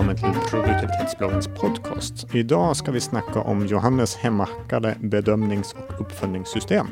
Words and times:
välkommen 0.00 0.34
till 0.34 0.50
produktivitetsbloggens 0.50 1.48
podcast. 1.48 2.34
Idag 2.34 2.76
ska 2.76 2.92
vi 2.92 3.00
snacka 3.00 3.40
om 3.40 3.66
Johannes 3.66 4.16
hemmackade 4.16 4.96
bedömnings 5.00 5.72
och 5.72 6.00
uppföljningssystem. 6.00 6.86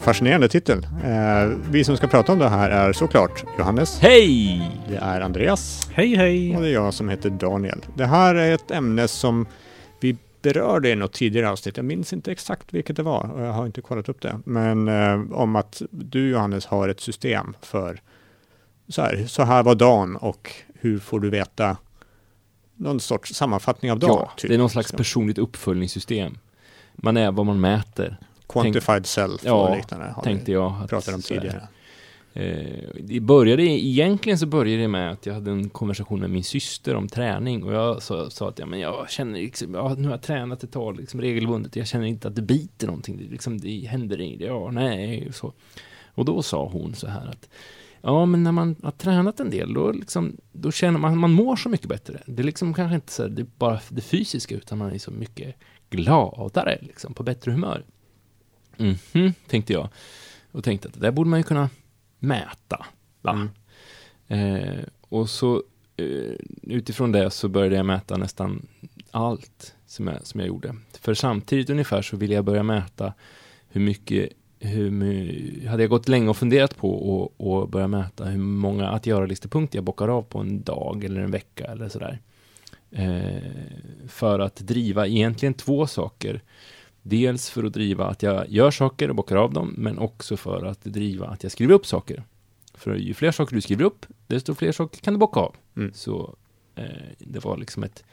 Fascinerande 0.00 0.48
titel. 0.48 0.86
Eh, 1.04 1.58
vi 1.70 1.84
som 1.84 1.96
ska 1.96 2.06
prata 2.06 2.32
om 2.32 2.38
det 2.38 2.48
här 2.48 2.70
är 2.70 2.92
såklart 2.92 3.44
Johannes. 3.58 3.98
Hej! 4.00 4.70
Det 4.88 4.96
är 4.96 5.20
Andreas. 5.20 5.90
Hej 5.92 6.16
hej! 6.16 6.56
Och 6.56 6.62
det 6.62 6.68
är 6.68 6.72
jag 6.72 6.94
som 6.94 7.08
heter 7.08 7.30
Daniel. 7.30 7.84
Det 7.94 8.06
här 8.06 8.34
är 8.34 8.54
ett 8.54 8.70
ämne 8.70 9.08
som 9.08 9.46
vi 10.00 10.16
berörde 10.42 10.90
i 10.90 10.96
något 10.96 11.12
tidigare 11.12 11.50
avsnitt. 11.50 11.76
Jag 11.76 11.86
minns 11.86 12.12
inte 12.12 12.32
exakt 12.32 12.74
vilket 12.74 12.96
det 12.96 13.02
var 13.02 13.30
och 13.30 13.42
jag 13.42 13.52
har 13.52 13.66
inte 13.66 13.80
kollat 13.80 14.08
upp 14.08 14.20
det. 14.20 14.40
Men 14.44 14.88
eh, 14.88 15.32
om 15.32 15.56
att 15.56 15.82
du 15.90 16.30
Johannes 16.30 16.66
har 16.66 16.88
ett 16.88 17.00
system 17.00 17.56
för 17.62 18.00
så 18.88 19.02
här, 19.02 19.24
så 19.26 19.42
här 19.42 19.62
var 19.62 19.74
dagen 19.74 20.16
och 20.16 20.52
hur 20.80 20.98
får 20.98 21.20
du 21.20 21.30
veta 21.30 21.76
någon 22.78 23.00
sorts 23.00 23.34
sammanfattning 23.34 23.92
av 23.92 23.98
dagen? 23.98 24.10
Ja, 24.10 24.32
typ, 24.36 24.48
det 24.48 24.54
är 24.54 24.58
någon 24.58 24.70
slags 24.70 24.92
personligt 24.92 25.38
uppföljningssystem. 25.38 26.38
Man 26.94 27.16
är 27.16 27.32
vad 27.32 27.46
man 27.46 27.60
mäter. 27.60 28.18
Quantified 28.48 28.84
Tänk, 28.86 29.06
self 29.06 29.40
ja, 29.44 29.68
och 29.68 29.76
liknande. 29.76 30.06
Har 30.06 30.22
tänkte 30.22 30.52
jag. 30.52 30.72
Att, 30.82 30.90
pratade 30.90 31.14
om 31.14 31.22
tidigare. 31.22 31.68
Eh, 32.32 32.88
det 33.00 33.20
började, 33.20 33.62
egentligen 33.62 34.38
så 34.38 34.46
började 34.46 34.82
det 34.82 34.88
med 34.88 35.12
att 35.12 35.26
jag 35.26 35.34
hade 35.34 35.50
en 35.50 35.68
konversation 35.68 36.20
med 36.20 36.30
min 36.30 36.44
syster 36.44 36.94
om 36.94 37.08
träning 37.08 37.62
och 37.62 37.72
jag 37.72 38.02
sa, 38.02 38.30
sa 38.30 38.48
att 38.48 38.58
ja, 38.58 38.66
men 38.66 38.80
jag 38.80 39.10
känner 39.10 39.40
liksom, 39.40 39.74
ja, 39.74 39.94
nu 39.98 40.04
har 40.04 40.10
jag 40.10 40.22
tränat 40.22 40.62
ett 40.62 40.72
tag 40.72 40.96
liksom 40.96 41.20
regelbundet, 41.20 41.76
jag 41.76 41.86
känner 41.86 42.06
inte 42.06 42.28
att 42.28 42.36
det 42.36 42.42
biter 42.42 42.86
någonting, 42.86 43.18
det, 43.18 43.24
liksom, 43.32 43.60
det 43.60 43.86
händer 43.86 44.20
inget, 44.20 44.40
ja, 44.40 44.70
nej, 44.70 45.28
så. 45.32 45.52
Och 46.14 46.24
då 46.24 46.42
sa 46.42 46.68
hon 46.68 46.94
så 46.94 47.06
här 47.06 47.26
att 47.26 47.48
Ja, 48.00 48.26
men 48.26 48.42
när 48.42 48.52
man 48.52 48.76
har 48.82 48.90
tränat 48.90 49.40
en 49.40 49.50
del, 49.50 49.74
då, 49.74 49.92
liksom, 49.92 50.36
då 50.52 50.72
känner 50.72 50.98
man, 50.98 51.18
man 51.18 51.32
mår 51.32 51.56
så 51.56 51.68
mycket 51.68 51.88
bättre. 51.88 52.22
Det 52.26 52.42
är 52.42 52.44
liksom 52.44 52.74
kanske 52.74 52.94
inte 52.94 53.12
så 53.12 53.28
det 53.28 53.42
är 53.42 53.46
bara 53.58 53.80
det 53.88 54.00
fysiska, 54.00 54.54
utan 54.54 54.78
man 54.78 54.92
är 54.92 54.98
så 54.98 55.10
mycket 55.10 55.56
gladare, 55.90 56.78
liksom, 56.80 57.14
på 57.14 57.22
bättre 57.22 57.52
humör. 57.52 57.84
Mhm, 58.76 58.96
mm 59.12 59.32
tänkte 59.46 59.72
jag. 59.72 59.88
Och 60.52 60.64
tänkte 60.64 60.88
att 60.88 60.94
det 60.94 61.00
där 61.00 61.10
borde 61.10 61.30
man 61.30 61.38
ju 61.38 61.44
kunna 61.44 61.70
mäta. 62.18 62.86
Mm. 63.28 63.48
Eh, 64.28 64.84
och 65.08 65.30
så 65.30 65.62
eh, 65.96 66.34
utifrån 66.62 67.12
det 67.12 67.30
så 67.30 67.48
började 67.48 67.76
jag 67.76 67.86
mäta 67.86 68.16
nästan 68.16 68.66
allt 69.10 69.74
som 69.86 70.06
jag, 70.06 70.26
som 70.26 70.40
jag 70.40 70.46
gjorde. 70.46 70.76
För 71.00 71.14
samtidigt 71.14 71.70
ungefär 71.70 72.02
så 72.02 72.16
ville 72.16 72.34
jag 72.34 72.44
börja 72.44 72.62
mäta 72.62 73.12
hur 73.68 73.80
mycket 73.80 74.32
hur, 74.60 75.68
hade 75.68 75.82
jag 75.82 75.90
gått 75.90 76.08
länge 76.08 76.28
och 76.28 76.36
funderat 76.36 76.76
på 76.76 76.90
och, 76.90 77.34
och 77.40 77.68
börja 77.68 77.88
mäta 77.88 78.24
hur 78.24 78.38
många 78.38 78.88
att 78.88 79.06
göra-listepunkter 79.06 79.78
jag 79.78 79.84
bockar 79.84 80.08
av 80.08 80.22
på 80.22 80.38
en 80.38 80.62
dag 80.62 81.04
eller 81.04 81.20
en 81.20 81.30
vecka 81.30 81.64
eller 81.64 81.88
sådär. 81.88 82.20
Eh, 82.90 83.42
för 84.08 84.38
att 84.38 84.56
driva 84.56 85.06
egentligen 85.06 85.54
två 85.54 85.86
saker. 85.86 86.42
Dels 87.02 87.50
för 87.50 87.64
att 87.64 87.72
driva 87.72 88.06
att 88.06 88.22
jag 88.22 88.48
gör 88.48 88.70
saker 88.70 89.08
och 89.08 89.16
bockar 89.16 89.36
av 89.36 89.52
dem, 89.52 89.74
men 89.76 89.98
också 89.98 90.36
för 90.36 90.66
att 90.66 90.84
driva 90.84 91.26
att 91.26 91.42
jag 91.42 91.52
skriver 91.52 91.74
upp 91.74 91.86
saker. 91.86 92.24
För 92.74 92.94
ju 92.94 93.14
fler 93.14 93.32
saker 93.32 93.54
du 93.54 93.60
skriver 93.60 93.84
upp, 93.84 94.06
desto 94.26 94.54
fler 94.54 94.72
saker 94.72 95.00
kan 95.00 95.14
du 95.14 95.18
bocka 95.18 95.40
av. 95.40 95.56
Mm. 95.76 95.92
Så 95.94 96.36
eh, 96.74 96.84
det 97.18 97.44
var 97.44 97.56
liksom 97.56 97.82
ett, 97.82 98.04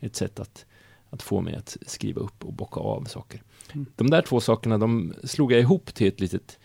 ett 0.00 0.16
sätt 0.16 0.40
att, 0.40 0.66
att 1.10 1.22
få 1.22 1.40
mig 1.40 1.54
att 1.54 1.76
skriva 1.86 2.20
upp 2.20 2.44
och 2.44 2.52
bocka 2.52 2.80
av 2.80 3.04
saker. 3.04 3.42
De 3.72 4.10
där 4.10 4.22
två 4.22 4.40
sakerna, 4.40 4.78
de 4.78 5.14
slog 5.24 5.52
jag 5.52 5.60
ihop 5.60 5.94
till 5.94 6.08
ett 6.08 6.20
litet 6.20 6.58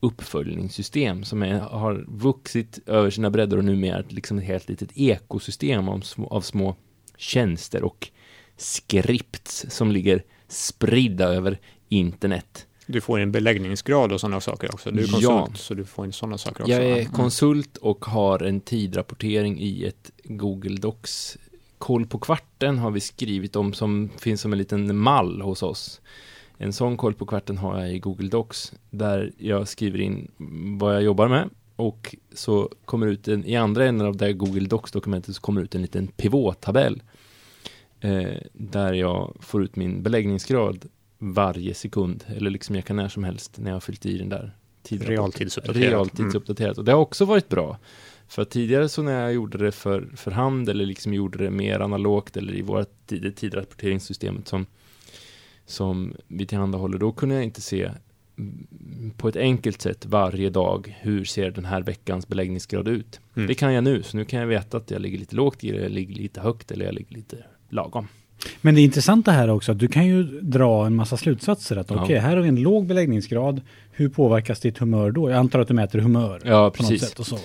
uppföljningssystem 0.00 1.24
som 1.24 1.42
är, 1.42 1.58
har 1.60 2.04
vuxit 2.08 2.78
över 2.86 3.10
sina 3.10 3.30
bredder 3.30 3.56
och 3.56 3.64
numera 3.64 3.98
är 3.98 4.04
liksom 4.08 4.38
ett 4.38 4.44
helt 4.44 4.68
litet 4.68 4.90
ekosystem 4.94 5.88
av 5.88 6.00
små, 6.00 6.28
av 6.28 6.40
små 6.40 6.76
tjänster 7.16 7.82
och 7.82 8.10
skripts 8.56 9.66
som 9.68 9.92
ligger 9.92 10.24
spridda 10.48 11.24
över 11.24 11.58
internet. 11.88 12.66
Du 12.86 13.00
får 13.00 13.20
en 13.20 13.32
beläggningsgrad 13.32 14.12
och 14.12 14.20
sådana 14.20 14.40
saker 14.40 14.74
också. 14.74 14.90
Du 14.90 15.02
är 15.02 15.06
konsult, 15.06 15.22
ja. 15.22 15.48
så 15.54 15.74
du 15.74 15.84
får 15.84 16.06
in 16.06 16.12
sådana 16.12 16.38
saker 16.38 16.62
också. 16.62 16.72
Jag 16.72 16.84
är 16.84 17.00
mm. 17.00 17.12
konsult 17.12 17.76
och 17.76 18.04
har 18.04 18.42
en 18.42 18.60
tidrapportering 18.60 19.60
i 19.60 19.84
ett 19.84 20.10
Google 20.24 20.76
Docs. 20.76 21.38
Koll 21.78 22.06
på 22.06 22.18
kvarten 22.18 22.78
har 22.78 22.90
vi 22.90 23.00
skrivit 23.00 23.56
om 23.56 23.72
som 23.72 24.10
finns 24.18 24.40
som 24.40 24.52
en 24.52 24.58
liten 24.58 24.96
mall 24.96 25.40
hos 25.40 25.62
oss. 25.62 26.00
En 26.62 26.72
sån 26.72 26.96
koll 26.96 27.14
på 27.14 27.26
kvarten 27.26 27.58
har 27.58 27.80
jag 27.80 27.92
i 27.92 27.98
Google 27.98 28.28
Docs 28.28 28.72
där 28.90 29.32
jag 29.38 29.68
skriver 29.68 30.00
in 30.00 30.30
vad 30.78 30.94
jag 30.94 31.02
jobbar 31.02 31.28
med 31.28 31.50
och 31.76 32.16
så 32.32 32.70
kommer 32.84 33.06
ut 33.06 33.28
en, 33.28 33.44
i 33.44 33.56
andra 33.56 33.84
änden 33.84 34.06
av 34.06 34.16
det 34.16 34.32
Google 34.32 34.68
Docs-dokumentet 34.68 35.34
så 35.34 35.40
kommer 35.40 35.62
ut 35.62 35.74
en 35.74 35.82
liten 35.82 36.06
pivottabell 36.06 37.02
eh, 38.00 38.36
där 38.52 38.92
jag 38.92 39.36
får 39.40 39.62
ut 39.62 39.76
min 39.76 40.02
beläggningsgrad 40.02 40.88
varje 41.18 41.74
sekund 41.74 42.24
eller 42.28 42.50
liksom 42.50 42.74
jag 42.74 42.84
kan 42.84 42.96
när 42.96 43.08
som 43.08 43.24
helst 43.24 43.58
när 43.58 43.70
jag 43.70 43.76
har 43.76 43.80
fyllt 43.80 44.06
i 44.06 44.18
den 44.18 44.28
där 44.28 44.52
realtidsuppdaterat. 44.88 45.90
Realtidsuppdaterat. 45.92 46.76
Mm. 46.76 46.80
Och 46.80 46.84
det 46.84 46.92
har 46.92 47.00
också 47.00 47.24
varit 47.24 47.48
bra. 47.48 47.78
För 48.28 48.44
tidigare 48.44 48.88
så 48.88 49.02
när 49.02 49.20
jag 49.20 49.32
gjorde 49.32 49.58
det 49.58 49.72
för, 49.72 50.08
för 50.16 50.30
hand 50.30 50.68
eller 50.68 50.86
liksom 50.86 51.14
gjorde 51.14 51.38
det 51.38 51.50
mer 51.50 51.80
analogt 51.80 52.36
eller 52.36 52.54
i 52.54 52.62
vårt 52.62 53.06
tidrapporteringssystemet 53.36 54.48
som 54.48 54.66
som 55.66 56.14
vi 56.28 56.46
tillhandahåller, 56.46 56.98
då 56.98 57.12
kunde 57.12 57.34
jag 57.34 57.44
inte 57.44 57.60
se 57.60 57.90
på 59.16 59.28
ett 59.28 59.36
enkelt 59.36 59.82
sätt 59.82 60.06
varje 60.06 60.50
dag, 60.50 60.96
hur 61.00 61.24
ser 61.24 61.50
den 61.50 61.64
här 61.64 61.82
veckans 61.82 62.28
beläggningsgrad 62.28 62.88
ut? 62.88 63.20
Mm. 63.36 63.46
Det 63.46 63.54
kan 63.54 63.72
jag 63.72 63.84
nu, 63.84 64.02
så 64.02 64.16
nu 64.16 64.24
kan 64.24 64.40
jag 64.40 64.46
veta 64.46 64.76
att 64.76 64.90
jag 64.90 65.02
ligger 65.02 65.18
lite 65.18 65.36
lågt 65.36 65.64
i 65.64 65.72
det, 65.72 65.82
jag 65.82 65.90
ligger 65.90 66.14
lite 66.14 66.40
högt 66.40 66.70
eller 66.70 66.84
jag 66.84 66.94
ligger 66.94 67.14
lite 67.16 67.36
lagom. 67.68 68.08
Men 68.60 68.74
det 68.74 68.80
intressanta 68.80 69.30
här 69.30 69.50
också, 69.50 69.72
att 69.72 69.78
du 69.78 69.88
kan 69.88 70.06
ju 70.06 70.22
dra 70.40 70.86
en 70.86 70.94
massa 70.94 71.16
slutsatser. 71.16 71.76
Att 71.76 71.90
okej, 71.90 72.04
okay, 72.04 72.18
här 72.18 72.36
har 72.36 72.42
vi 72.42 72.48
en 72.48 72.62
låg 72.62 72.86
beläggningsgrad. 72.86 73.60
Hur 73.90 74.08
påverkas 74.08 74.60
ditt 74.60 74.78
humör 74.78 75.10
då? 75.10 75.30
Jag 75.30 75.38
antar 75.38 75.60
att 75.60 75.68
du 75.68 75.74
mäter 75.74 75.98
humör. 75.98 76.40
Ja, 76.44 76.70
precis. 76.70 77.14
och 77.14 77.26
så, 77.26 77.38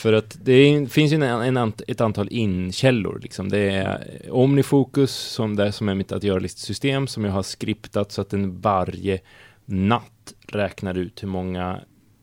för 0.00 0.12
att 0.12 0.38
det 0.42 0.52
är, 0.52 0.86
finns 0.86 1.12
ju 1.12 1.24
en, 1.24 1.56
en, 1.56 1.72
ett 1.88 2.00
antal 2.00 2.28
inkällor. 2.30 3.20
Liksom. 3.22 3.48
Det 3.48 3.58
är 3.58 4.28
Omnifocus, 4.30 5.10
som, 5.10 5.56
det 5.56 5.72
som 5.72 5.88
är 5.88 5.94
mitt 5.94 6.12
att 6.12 6.24
göra-listsystem, 6.24 7.06
som 7.06 7.24
jag 7.24 7.32
har 7.32 7.42
skriptat 7.42 8.12
så 8.12 8.20
att 8.20 8.30
den 8.30 8.60
varje 8.60 9.20
natt 9.64 10.34
räknar 10.46 10.98
ut 10.98 11.22
hur 11.22 11.28
många 11.28 11.80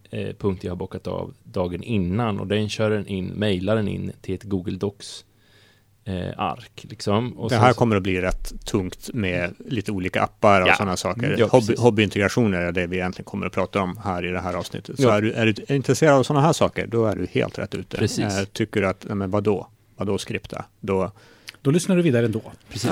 eh, 0.10 0.36
punkter 0.36 0.68
jag 0.68 0.72
har 0.72 0.78
bockat 0.78 1.08
av 1.08 1.34
dagen 1.44 1.84
innan. 1.84 2.40
Och 2.40 2.48
den 2.48 2.70
kör 2.70 2.90
den 2.90 3.08
in, 3.08 3.26
mejlar 3.26 3.76
den 3.76 3.88
in 3.88 4.12
till 4.22 4.36
ett 4.36 4.44
Google 4.44 4.78
Docs 4.78 5.26
eh, 6.08 6.34
ark. 6.38 6.86
Liksom. 6.90 7.38
Och 7.38 7.50
det 7.50 7.56
här 7.56 7.74
så, 7.74 7.80
kommer 7.80 7.96
att 7.96 8.04
bli 8.04 8.22
rätt 8.22 8.66
tungt 8.66 9.10
med 9.14 9.54
lite 9.68 9.92
olika 9.92 10.22
appar 10.22 10.62
och 10.62 10.68
ja, 10.68 10.76
sådana 10.76 10.98
saker. 10.98 11.36
Ja, 11.40 11.48
Hobby, 11.48 11.76
hobbyintegrationer 11.78 12.62
är 12.62 12.72
det 12.72 12.88
vi 12.88 12.98
egentligen 12.98 13.26
kommer 13.26 13.46
att 13.46 13.54
prata 13.54 13.82
om 13.82 14.00
här 14.04 14.26
i 14.26 14.32
det 14.32 14.40
här 14.40 14.54
avsnittet. 14.54 14.98
Så 14.98 15.04
ja. 15.04 15.18
är, 15.18 15.22
du, 15.22 15.32
är 15.32 15.46
du 15.46 15.76
intresserad 15.76 16.16
av 16.16 16.24
sådana 16.24 16.46
här 16.46 16.54
saker, 16.54 16.88
då 16.88 17.06
är 17.06 17.16
du 17.16 17.28
helt 17.32 17.60
rätt 17.60 17.76
ute. 17.76 17.98
Precis. 17.98 18.38
Eh, 18.38 18.44
tycker 18.46 18.82
du 18.82 18.88
att, 18.88 19.06
men 19.06 19.32
vadå, 19.32 19.68
vadå 19.96 20.18
skripta? 20.18 20.66
Då, 20.80 21.12
då 21.62 21.72
lyssnar 21.72 21.96
du 21.96 22.02
vidare 22.02 22.26
ändå. 22.26 22.42
Precis. 22.70 22.92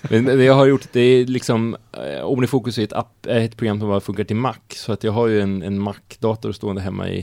men 0.02 0.24
det 0.24 0.44
jag 0.44 0.54
har 0.54 0.66
gjort, 0.66 0.88
det 0.92 1.00
är 1.00 1.26
liksom, 1.26 1.76
eh, 1.92 2.24
OmniFocus 2.24 2.78
är 2.78 2.84
ett, 2.84 2.92
app, 2.92 3.26
ett 3.26 3.56
program 3.56 3.80
som 3.80 3.88
bara 3.88 4.00
funkar 4.00 4.24
till 4.24 4.36
Mac. 4.36 4.54
Så 4.74 4.92
att 4.92 5.04
jag 5.04 5.12
har 5.12 5.26
ju 5.26 5.40
en, 5.40 5.62
en 5.62 5.78
Mac-dator 5.78 6.52
stående 6.52 6.82
hemma 6.82 7.08
i, 7.08 7.18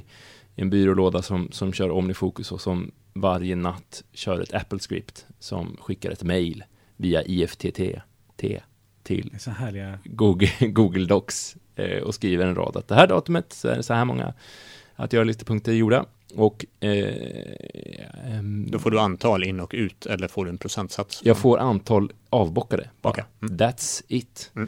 i 0.55 0.61
en 0.61 0.69
byrålåda 0.69 1.21
som, 1.21 1.51
som 1.51 1.73
kör 1.73 1.91
OmniFocus 1.91 2.51
och 2.51 2.61
som 2.61 2.91
varje 3.21 3.55
natt 3.55 4.03
kör 4.13 4.39
ett 4.39 4.53
Apple-script 4.53 5.25
som 5.39 5.77
skickar 5.81 6.11
ett 6.11 6.23
mail 6.23 6.63
via 6.97 7.23
IFTT 7.23 7.79
till 9.03 9.31
Google, 10.03 10.49
Google 10.59 11.05
Docs 11.05 11.55
eh, 11.75 12.03
och 12.03 12.15
skriver 12.15 12.45
en 12.45 12.55
rad 12.55 12.77
att 12.77 12.87
det 12.87 12.95
här 12.95 13.07
datumet 13.07 13.53
så 13.53 13.67
är 13.67 13.75
det 13.75 13.83
så 13.83 13.93
här 13.93 14.05
många 14.05 14.33
att 14.95 15.13
göra 15.13 15.23
listepunkter 15.23 15.71
gjorda 15.71 16.05
och 16.35 16.65
eh, 16.79 18.43
Då 18.67 18.79
får 18.79 18.91
du 18.91 18.99
antal 18.99 19.43
in 19.43 19.59
och 19.59 19.73
ut 19.73 20.05
eller 20.05 20.27
får 20.27 20.45
du 20.45 20.51
en 20.51 20.57
procentsats? 20.57 21.21
Jag 21.23 21.37
får 21.37 21.57
antal 21.57 22.11
avbockade. 22.29 22.89
Okay. 23.01 23.23
Mm. 23.41 23.57
That's 23.57 24.03
it. 24.07 24.51
Mm. 24.55 24.67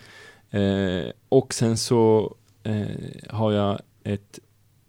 Eh, 0.52 1.12
och 1.30 1.54
sen 1.54 1.78
så 1.78 2.36
eh, 2.64 2.88
har 3.30 3.52
jag 3.52 3.80
ett 4.04 4.40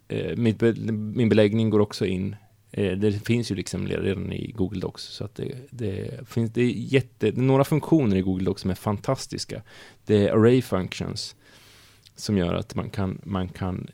eh, 0.07 0.35
min 0.35 1.29
beläggning 1.29 1.69
går 1.69 1.79
också 1.79 2.05
in 2.05 2.35
det 2.71 3.25
finns 3.25 3.51
ju 3.51 3.55
liksom 3.55 3.87
redan 3.87 4.33
i 4.33 4.51
Google 4.51 4.79
Docs. 4.79 5.03
Så 5.03 5.23
att 5.23 5.35
det, 5.35 5.55
det 5.69 6.19
finns 6.29 6.51
det 6.51 6.61
är 6.61 6.71
jätte, 6.75 7.31
några 7.31 7.63
funktioner 7.63 8.15
i 8.15 8.21
Google 8.21 8.43
Docs 8.43 8.61
som 8.61 8.71
är 8.71 8.75
fantastiska. 8.75 9.61
Det 10.05 10.27
är 10.27 10.33
array 10.33 10.61
functions 10.61 11.35
som 12.15 12.37
gör 12.37 12.53
att 12.53 12.75
man 12.75 12.89
kan, 12.89 13.21
man 13.23 13.49
kan 13.49 13.87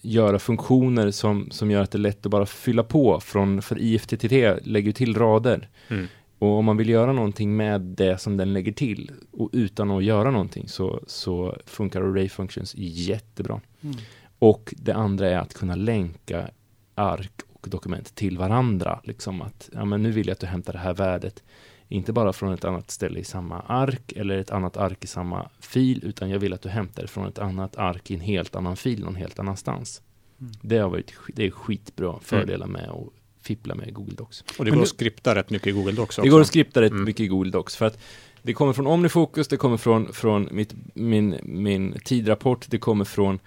göra 0.00 0.38
funktioner 0.38 1.10
som, 1.10 1.50
som 1.50 1.70
gör 1.70 1.82
att 1.82 1.90
det 1.90 1.96
är 1.96 2.00
lätt 2.00 2.26
att 2.26 2.32
bara 2.32 2.46
fylla 2.46 2.82
på 2.82 3.20
från, 3.20 3.62
för 3.62 3.78
IFTTT 3.78 4.32
lägger 4.62 4.92
till 4.92 5.14
rader. 5.14 5.68
Mm. 5.88 6.06
Och 6.38 6.58
om 6.58 6.64
man 6.64 6.76
vill 6.76 6.88
göra 6.88 7.12
någonting 7.12 7.56
med 7.56 7.80
det 7.80 8.20
som 8.20 8.36
den 8.36 8.52
lägger 8.52 8.72
till 8.72 9.10
och 9.30 9.50
utan 9.52 9.90
att 9.90 10.04
göra 10.04 10.30
någonting 10.30 10.68
så, 10.68 11.00
så 11.06 11.56
funkar 11.66 12.02
array 12.02 12.28
functions 12.28 12.74
jättebra. 12.76 13.60
Mm. 13.80 13.96
Och 14.38 14.74
det 14.76 14.92
andra 14.92 15.28
är 15.28 15.38
att 15.38 15.54
kunna 15.54 15.74
länka 15.74 16.50
ark 16.94 17.40
och 17.60 17.70
dokument 17.70 18.14
till 18.14 18.38
varandra. 18.38 19.00
Liksom 19.04 19.42
att, 19.42 19.70
ja 19.72 19.84
men 19.84 20.02
nu 20.02 20.10
vill 20.10 20.26
jag 20.26 20.32
att 20.32 20.40
du 20.40 20.46
hämtar 20.46 20.72
det 20.72 20.78
här 20.78 20.94
värdet, 20.94 21.42
inte 21.88 22.12
bara 22.12 22.32
från 22.32 22.52
ett 22.52 22.64
annat 22.64 22.90
ställe 22.90 23.20
i 23.20 23.24
samma 23.24 23.60
ark 23.60 24.12
eller 24.16 24.38
ett 24.38 24.50
annat 24.50 24.76
ark 24.76 25.04
i 25.04 25.06
samma 25.06 25.50
fil, 25.60 26.00
utan 26.04 26.30
jag 26.30 26.38
vill 26.38 26.52
att 26.52 26.62
du 26.62 26.68
hämtar 26.68 27.02
det 27.02 27.08
från 27.08 27.26
ett 27.26 27.38
annat 27.38 27.76
ark 27.76 28.10
i 28.10 28.14
en 28.14 28.20
helt 28.20 28.56
annan 28.56 28.76
fil 28.76 29.04
någon 29.04 29.14
helt 29.14 29.38
annanstans. 29.38 30.02
Mm. 30.40 30.52
Det 30.62 30.78
har 30.78 30.90
varit, 30.90 31.12
det 31.34 31.46
är 31.46 31.50
skitbra 31.50 32.18
fördelar 32.22 32.66
med 32.66 32.88
att 32.90 33.08
fippla 33.42 33.74
med 33.74 33.94
Google 33.94 34.14
Docs. 34.14 34.44
Och 34.58 34.64
det 34.64 34.70
går 34.70 34.82
att 34.82 34.88
skripta 34.88 35.34
rätt 35.34 35.50
mycket 35.50 35.66
i 35.66 35.70
Google 35.70 35.92
Docs 35.92 36.18
också. 36.18 36.22
Det 36.22 36.28
går 36.28 36.40
att 36.40 36.46
skripta 36.46 36.80
rätt 36.80 36.92
Mm. 36.92 37.04
mycket 37.04 37.20
i 37.20 37.28
Google 37.28 37.50
Docs 37.50 37.76
för 37.76 37.86
att 37.86 37.98
det 38.42 38.52
kommer 38.52 38.72
från 38.72 38.86
OmniFocus, 38.86 39.48
det 39.48 39.56
kommer 39.56 39.76
från, 39.76 40.12
från 40.12 40.48
mitt, 40.50 40.74
min, 40.94 41.36
min 41.42 42.00
tidrapport, 42.04 42.66
det 42.70 42.78
kommer 42.78 43.04
från 43.04 43.38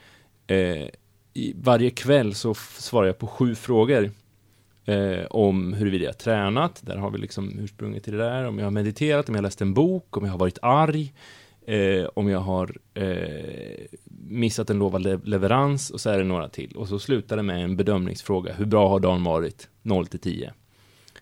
eh, 0.47 0.87
i 1.33 1.53
varje 1.61 1.89
kväll 1.89 2.35
så 2.35 2.53
svarar 2.53 3.07
jag 3.07 3.17
på 3.17 3.27
sju 3.27 3.55
frågor 3.55 4.11
eh, 4.85 5.25
om 5.29 5.73
huruvida 5.73 6.05
jag 6.05 6.17
tränat, 6.17 6.81
där 6.85 6.97
har 6.97 7.09
vi 7.11 7.17
liksom 7.17 7.59
ursprunget 7.59 8.03
till 8.03 8.13
det 8.13 8.19
där, 8.23 8.43
om 8.47 8.57
jag 8.59 8.65
har 8.65 8.71
mediterat, 8.71 9.29
om 9.29 9.35
jag 9.35 9.39
har 9.39 9.43
läst 9.47 9.61
en 9.61 9.73
bok, 9.73 10.17
om 10.17 10.25
jag 10.25 10.31
har 10.31 10.39
varit 10.39 10.57
arg, 10.61 11.13
eh, 11.65 12.05
om 12.13 12.29
jag 12.29 12.39
har 12.39 12.77
eh, 12.93 13.85
missat 14.27 14.69
en 14.69 14.79
lovad 14.79 15.01
le- 15.03 15.19
leverans 15.23 15.89
och 15.89 16.01
så 16.01 16.09
är 16.09 16.17
det 16.17 16.23
några 16.23 16.49
till. 16.49 16.75
Och 16.75 16.87
så 16.87 16.99
slutar 16.99 17.37
det 17.37 17.43
med 17.43 17.63
en 17.63 17.75
bedömningsfråga, 17.77 18.53
hur 18.53 18.65
bra 18.65 18.89
har 18.89 18.99
dagen 18.99 19.23
varit? 19.23 19.69
0 19.81 20.07
till 20.07 20.19
10. 20.19 20.53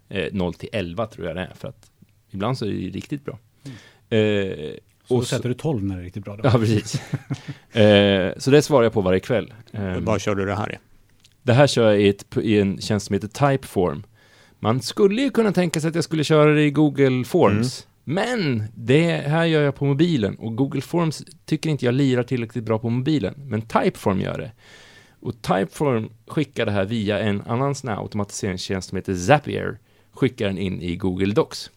Eh, 0.09 0.27
0 0.33 0.53
till 0.53 0.69
11 0.71 1.07
tror 1.07 1.27
jag 1.27 1.35
det 1.35 1.41
är, 1.41 1.53
för 1.55 1.67
att 1.67 1.91
ibland 2.29 2.57
så 2.57 2.65
är 2.65 2.69
det 2.69 2.75
ju 2.75 2.91
riktigt 2.91 3.25
bra. 3.25 3.39
Eh, 4.17 4.73
Så 5.11 5.15
då 5.15 5.19
och 5.21 5.27
så- 5.27 5.35
sätter 5.35 5.49
du 5.49 5.55
12 5.55 5.83
när 5.83 5.95
det 5.95 6.01
är 6.01 6.05
riktigt 6.05 6.23
bra. 6.23 6.35
Då. 6.35 6.41
Ja, 6.43 6.51
precis. 6.51 6.95
eh, 7.71 8.31
så 8.37 8.51
det 8.51 8.61
svarar 8.61 8.83
jag 8.83 8.93
på 8.93 9.01
varje 9.01 9.19
kväll. 9.19 9.53
Eh, 9.71 9.97
Vad 9.99 10.21
kör 10.21 10.35
du 10.35 10.45
det 10.45 10.55
här 10.55 10.71
i? 10.71 10.77
det 11.43 11.53
här 11.53 11.67
kör 11.67 11.91
jag 11.91 12.01
i, 12.01 12.09
ett, 12.09 12.37
i 12.41 12.59
en 12.59 12.77
tjänst 12.81 13.05
som 13.05 13.13
heter 13.13 13.27
Typeform. 13.51 14.03
Man 14.59 14.81
skulle 14.81 15.21
ju 15.21 15.29
kunna 15.29 15.51
tänka 15.51 15.81
sig 15.81 15.87
att 15.89 15.95
jag 15.95 16.03
skulle 16.03 16.23
köra 16.23 16.53
det 16.53 16.61
i 16.63 16.71
Google 16.71 17.23
Forms. 17.25 17.87
Men 18.03 18.63
det 18.75 19.11
här 19.11 19.45
gör 19.45 19.61
jag 19.63 19.75
på 19.75 19.85
mobilen 19.85 20.35
och 20.35 20.55
Google 20.55 20.81
Forms 20.81 21.23
tycker 21.45 21.69
inte 21.69 21.85
jag 21.85 21.93
lirar 21.95 22.23
tillräckligt 22.23 22.63
bra 22.63 22.79
på 22.79 22.89
mobilen. 22.89 23.33
Men 23.37 23.61
Typeform 23.61 24.19
gör 24.21 24.37
det. 24.37 24.51
Och 25.19 25.41
Typeform 25.41 26.09
skickar 26.27 26.65
det 26.65 26.71
här 26.71 26.85
via 26.85 27.19
en 27.19 27.41
annan 27.41 27.75
sån 27.75 27.89
här 27.89 27.97
automatiseringstjänst 28.01 28.89
som 28.89 28.95
heter 28.95 29.15
Zapier. 29.15 29.79
Skickar 30.13 30.45
den 30.47 30.57
in 30.57 30.81
i 30.81 30.95
Google 30.95 31.33
Docs. 31.33 31.71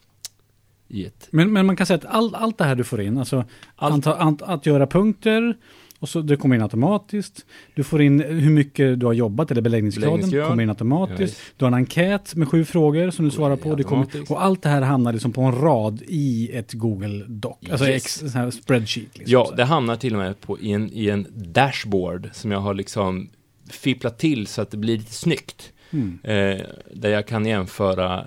Ett 0.89 1.27
Men, 1.31 1.53
men 1.53 1.65
man 1.65 1.75
kan 1.75 1.85
säga 1.87 1.97
att 1.97 2.05
all, 2.05 2.35
allt 2.35 2.57
det 2.57 2.63
här 2.63 2.75
du 2.75 2.83
får 2.83 3.01
in, 3.01 3.17
alltså 3.17 3.45
anta, 3.75 4.15
ant, 4.15 4.41
att 4.41 4.65
göra 4.65 4.87
punkter, 4.87 5.57
och 5.99 6.09
så 6.09 6.21
det 6.21 6.35
kommer 6.37 6.55
in 6.55 6.61
automatiskt. 6.61 7.45
Du 7.75 7.83
får 7.83 8.01
in 8.01 8.19
hur 8.19 8.49
mycket 8.49 8.99
du 8.99 9.05
har 9.05 9.13
jobbat, 9.13 9.51
eller 9.51 9.61
beläggningsgraden, 9.61 10.11
Beläggningsgrad. 10.11 10.47
kommer 10.47 10.63
in 10.63 10.69
automatiskt. 10.69 11.19
visst. 11.21 11.41
Du 11.57 11.65
har 11.65 11.67
en 11.67 11.73
enkät 11.73 12.35
med 12.35 12.47
sju 12.47 12.65
frågor 12.65 13.09
som 13.11 13.25
du 13.25 13.31
svarar 13.31 13.55
på. 13.55 13.75
Det 13.75 13.83
kommer, 13.83 14.07
och 14.31 14.43
allt 14.43 14.61
det 14.61 14.69
här 14.69 14.81
hamnar 14.81 15.13
liksom 15.13 15.31
på 15.31 15.41
en 15.41 15.55
rad 15.61 16.01
i 16.07 16.51
ett 16.53 16.73
Google 16.73 17.25
Doc, 17.27 17.55
alltså 17.71 17.87
Yes. 17.87 17.95
ex, 17.95 18.13
sån 18.19 18.29
här 18.29 18.51
spreadsheet. 18.51 19.17
Liksom, 19.17 19.31
Ja, 19.33 19.53
det 19.57 19.63
hamnar 19.63 19.95
till 19.95 20.13
och 20.13 20.19
med 20.19 20.41
på, 20.41 20.59
i, 20.59 20.71
en, 20.71 20.89
i 20.93 21.09
en 21.09 21.27
dashboard 21.35 22.29
som 22.33 22.51
jag 22.51 22.59
har 22.59 22.73
liksom 22.73 23.29
fipplat 23.69 24.19
till 24.19 24.47
så 24.47 24.61
att 24.61 24.71
det 24.71 24.77
blir 24.77 24.97
lite 24.97 25.13
snyggt. 25.13 25.71
Mm. 25.91 26.19
Eh, 26.23 26.65
där 26.93 27.09
jag 27.09 27.27
kan 27.27 27.45
jämföra 27.45 28.25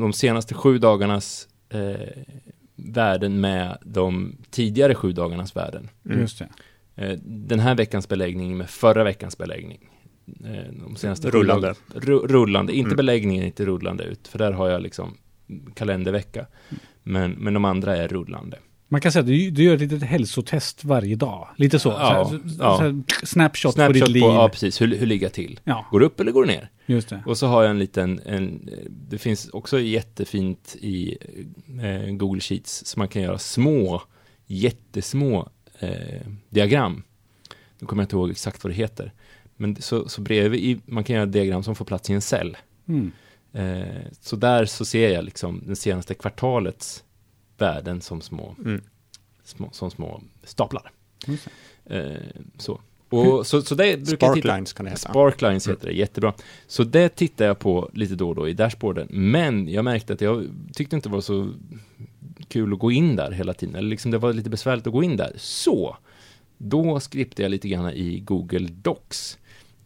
de 0.00 0.12
senaste 0.12 0.54
sju 0.54 0.78
dagarnas 0.78 1.48
eh, 1.72 2.22
värden 2.76 3.40
med 3.40 3.78
de 3.84 4.36
tidigare 4.50 4.94
sju 4.94 5.12
dagarnas 5.12 5.56
värden. 5.56 5.88
Mm. 6.06 6.20
Just 6.20 6.38
det. 6.38 6.48
Eh, 6.96 7.18
den 7.24 7.60
här 7.60 7.74
veckans 7.74 8.08
beläggning 8.08 8.56
med 8.56 8.70
förra 8.70 9.04
veckans 9.04 9.38
beläggning. 9.38 9.88
Eh, 10.44 10.72
de 10.86 10.96
senaste 10.96 11.30
Rullande. 11.30 11.74
Ru, 11.94 12.18
rullande, 12.18 12.72
inte 12.72 12.88
Mm. 12.88 12.96
beläggningen, 12.96 13.44
inte 13.44 13.64
rullande 13.64 14.04
ut, 14.04 14.28
för 14.28 14.38
där 14.38 14.52
har 14.52 14.68
jag 14.68 14.82
liksom 14.82 15.16
kalendervecka. 15.74 16.46
Mm. 16.68 16.80
Men, 17.02 17.30
men 17.30 17.54
de 17.54 17.64
andra 17.64 17.96
är 17.96 18.08
rullande. 18.08 18.58
Man 18.92 19.00
kan 19.00 19.12
säga 19.12 19.20
att 19.20 19.26
du, 19.26 19.50
du 19.50 19.62
gör 19.62 19.74
ett 19.74 19.80
litet 19.80 20.02
hälsotest 20.02 20.84
varje 20.84 21.16
dag. 21.16 21.48
Lite 21.56 21.78
så. 21.78 21.88
Ja, 21.88 22.24
så, 22.30 22.38
ja. 22.58 22.76
så 22.76 22.82
här, 22.82 23.02
snapshot, 23.26 23.74
på 23.74 23.74
Snapshot 23.74 24.06
ditt 24.06 24.08
liv. 24.08 24.22
ja 24.22 24.48
precis, 24.48 24.80
hur, 24.80 24.96
hur 24.96 25.06
ligger 25.06 25.26
jag 25.26 25.32
till? 25.32 25.60
Ja, 25.64 25.86
Går 25.90 26.00
det 26.00 26.06
upp 26.06 26.20
eller 26.20 26.32
går 26.32 26.44
det 26.44 26.52
ner? 26.52 26.70
just 26.86 27.08
det. 27.08 27.22
Och 27.26 27.38
så 27.38 27.46
har 27.46 27.62
jag 27.62 27.70
en 27.70 27.78
liten, 27.78 28.20
en, 28.26 28.70
det 28.88 29.18
finns 29.18 29.48
också 29.48 29.80
jättefint 29.80 30.76
i 30.80 31.18
eh, 31.82 32.14
Google 32.14 32.40
Sheets, 32.40 32.86
så 32.86 32.98
man 32.98 33.08
kan 33.08 33.22
göra 33.22 33.38
små, 33.38 34.02
jättesmå 34.46 35.48
eh, 35.78 36.26
diagram. 36.48 37.02
Nu 37.78 37.86
kommer 37.86 38.02
jag 38.02 38.04
inte 38.04 38.16
ihåg 38.16 38.30
exakt 38.30 38.64
vad 38.64 38.70
det 38.70 38.76
heter. 38.76 39.12
Men 39.56 39.82
så, 39.82 40.08
så 40.08 40.20
bredvid, 40.20 40.60
i, 40.60 40.80
man 40.84 41.04
kan 41.04 41.16
göra 41.16 41.26
diagram 41.26 41.62
som 41.62 41.74
får 41.74 41.84
plats 41.84 42.10
i 42.10 42.12
en 42.12 42.22
cell. 42.22 42.56
Mm. 42.88 43.12
Eh, 43.52 44.02
så 44.20 44.36
där 44.36 44.64
så 44.64 44.84
ser 44.84 45.08
jag 45.08 45.24
liksom 45.24 45.62
det 45.66 45.76
senaste 45.76 46.14
kvartalets 46.14 47.04
värden 47.62 48.00
som 48.00 48.20
små, 48.20 48.56
Mm. 48.64 48.80
små, 49.44 49.68
som 49.72 49.90
små 49.90 50.22
staplar. 50.44 50.90
Eh, 51.86 52.12
så. 52.58 52.80
Och, 53.08 53.46
så, 53.46 53.62
så 53.62 53.74
det 53.74 54.04
brukar 54.04 54.26
jag 54.26 54.34
titta 54.36 54.48
Sparklines 54.48 54.72
kan 54.72 54.84
det 54.84 54.90
heta. 54.90 55.10
Sparklines 55.10 55.66
Mm. 55.66 55.76
heter 55.76 55.88
det, 55.88 55.94
jättebra. 55.94 56.32
Så 56.66 56.84
det 56.84 57.08
tittar 57.08 57.44
jag 57.44 57.58
på 57.58 57.90
lite 57.94 58.14
då 58.14 58.28
och 58.28 58.34
då 58.34 58.48
i 58.48 58.52
dashboarden. 58.52 59.08
Men 59.10 59.68
jag 59.68 59.84
märkte 59.84 60.12
att 60.12 60.20
jag 60.20 60.46
tyckte 60.74 60.96
inte 60.96 61.08
det 61.08 61.12
var 61.12 61.20
så 61.20 61.52
kul 62.48 62.72
att 62.72 62.78
gå 62.78 62.92
in 62.92 63.16
där 63.16 63.30
hela 63.30 63.54
tiden. 63.54 63.74
Eller 63.74 63.88
liksom 63.88 64.10
det 64.10 64.18
var 64.18 64.32
lite 64.32 64.50
besvärligt 64.50 64.86
att 64.86 64.92
gå 64.92 65.02
in 65.02 65.16
där. 65.16 65.32
Så, 65.36 65.96
då 66.58 67.00
skriptade 67.00 67.42
jag 67.42 67.50
lite 67.50 67.68
grann 67.68 67.90
i 67.90 68.20
Google 68.20 68.68
Docs. 68.68 69.38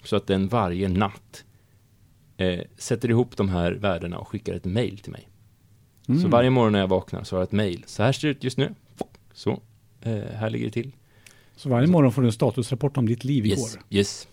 Så 0.05 0.17
att 0.17 0.27
den 0.27 0.49
varje 0.49 0.89
natt 0.89 1.45
eh, 2.37 2.61
sätter 2.79 3.11
ihop 3.11 3.37
de 3.37 3.49
här 3.49 3.73
värdena 3.73 4.19
och 4.19 4.29
skickar 4.29 4.55
ett 4.55 4.65
mail 4.65 4.99
till 4.99 5.13
mig. 5.13 5.29
Mm. 6.09 6.23
Så 6.23 6.29
varje 6.29 6.51
morgon 6.51 6.73
när 6.73 6.81
jag 6.81 6.89
vaknar 6.89 7.25
så 7.25 7.37
har 7.37 7.41
jag 7.41 7.47
ett 7.47 7.53
mail. 7.53 7.85
Så 7.87 8.03
här 8.03 8.13
ser 8.13 8.29
det 8.29 8.33
ut 8.33 8.45
just 8.45 8.59
nu. 8.59 8.75
Så, 9.35 9.61
eh, 10.03 10.13
här 10.39 10.51
ligger 10.51 10.67
det 10.67 10.73
till. 10.73 10.93
Så 11.57 11.69
varje 11.69 11.87
morgon 11.87 12.13
får 12.13 12.23
du 12.23 12.29
en 12.29 12.33
statusrapport 12.33 12.97
om 12.97 13.07
ditt 13.09 13.25
liv 13.25 13.47
Yes, 13.47 13.59
igår. 13.59 13.83
yes. 13.91 14.29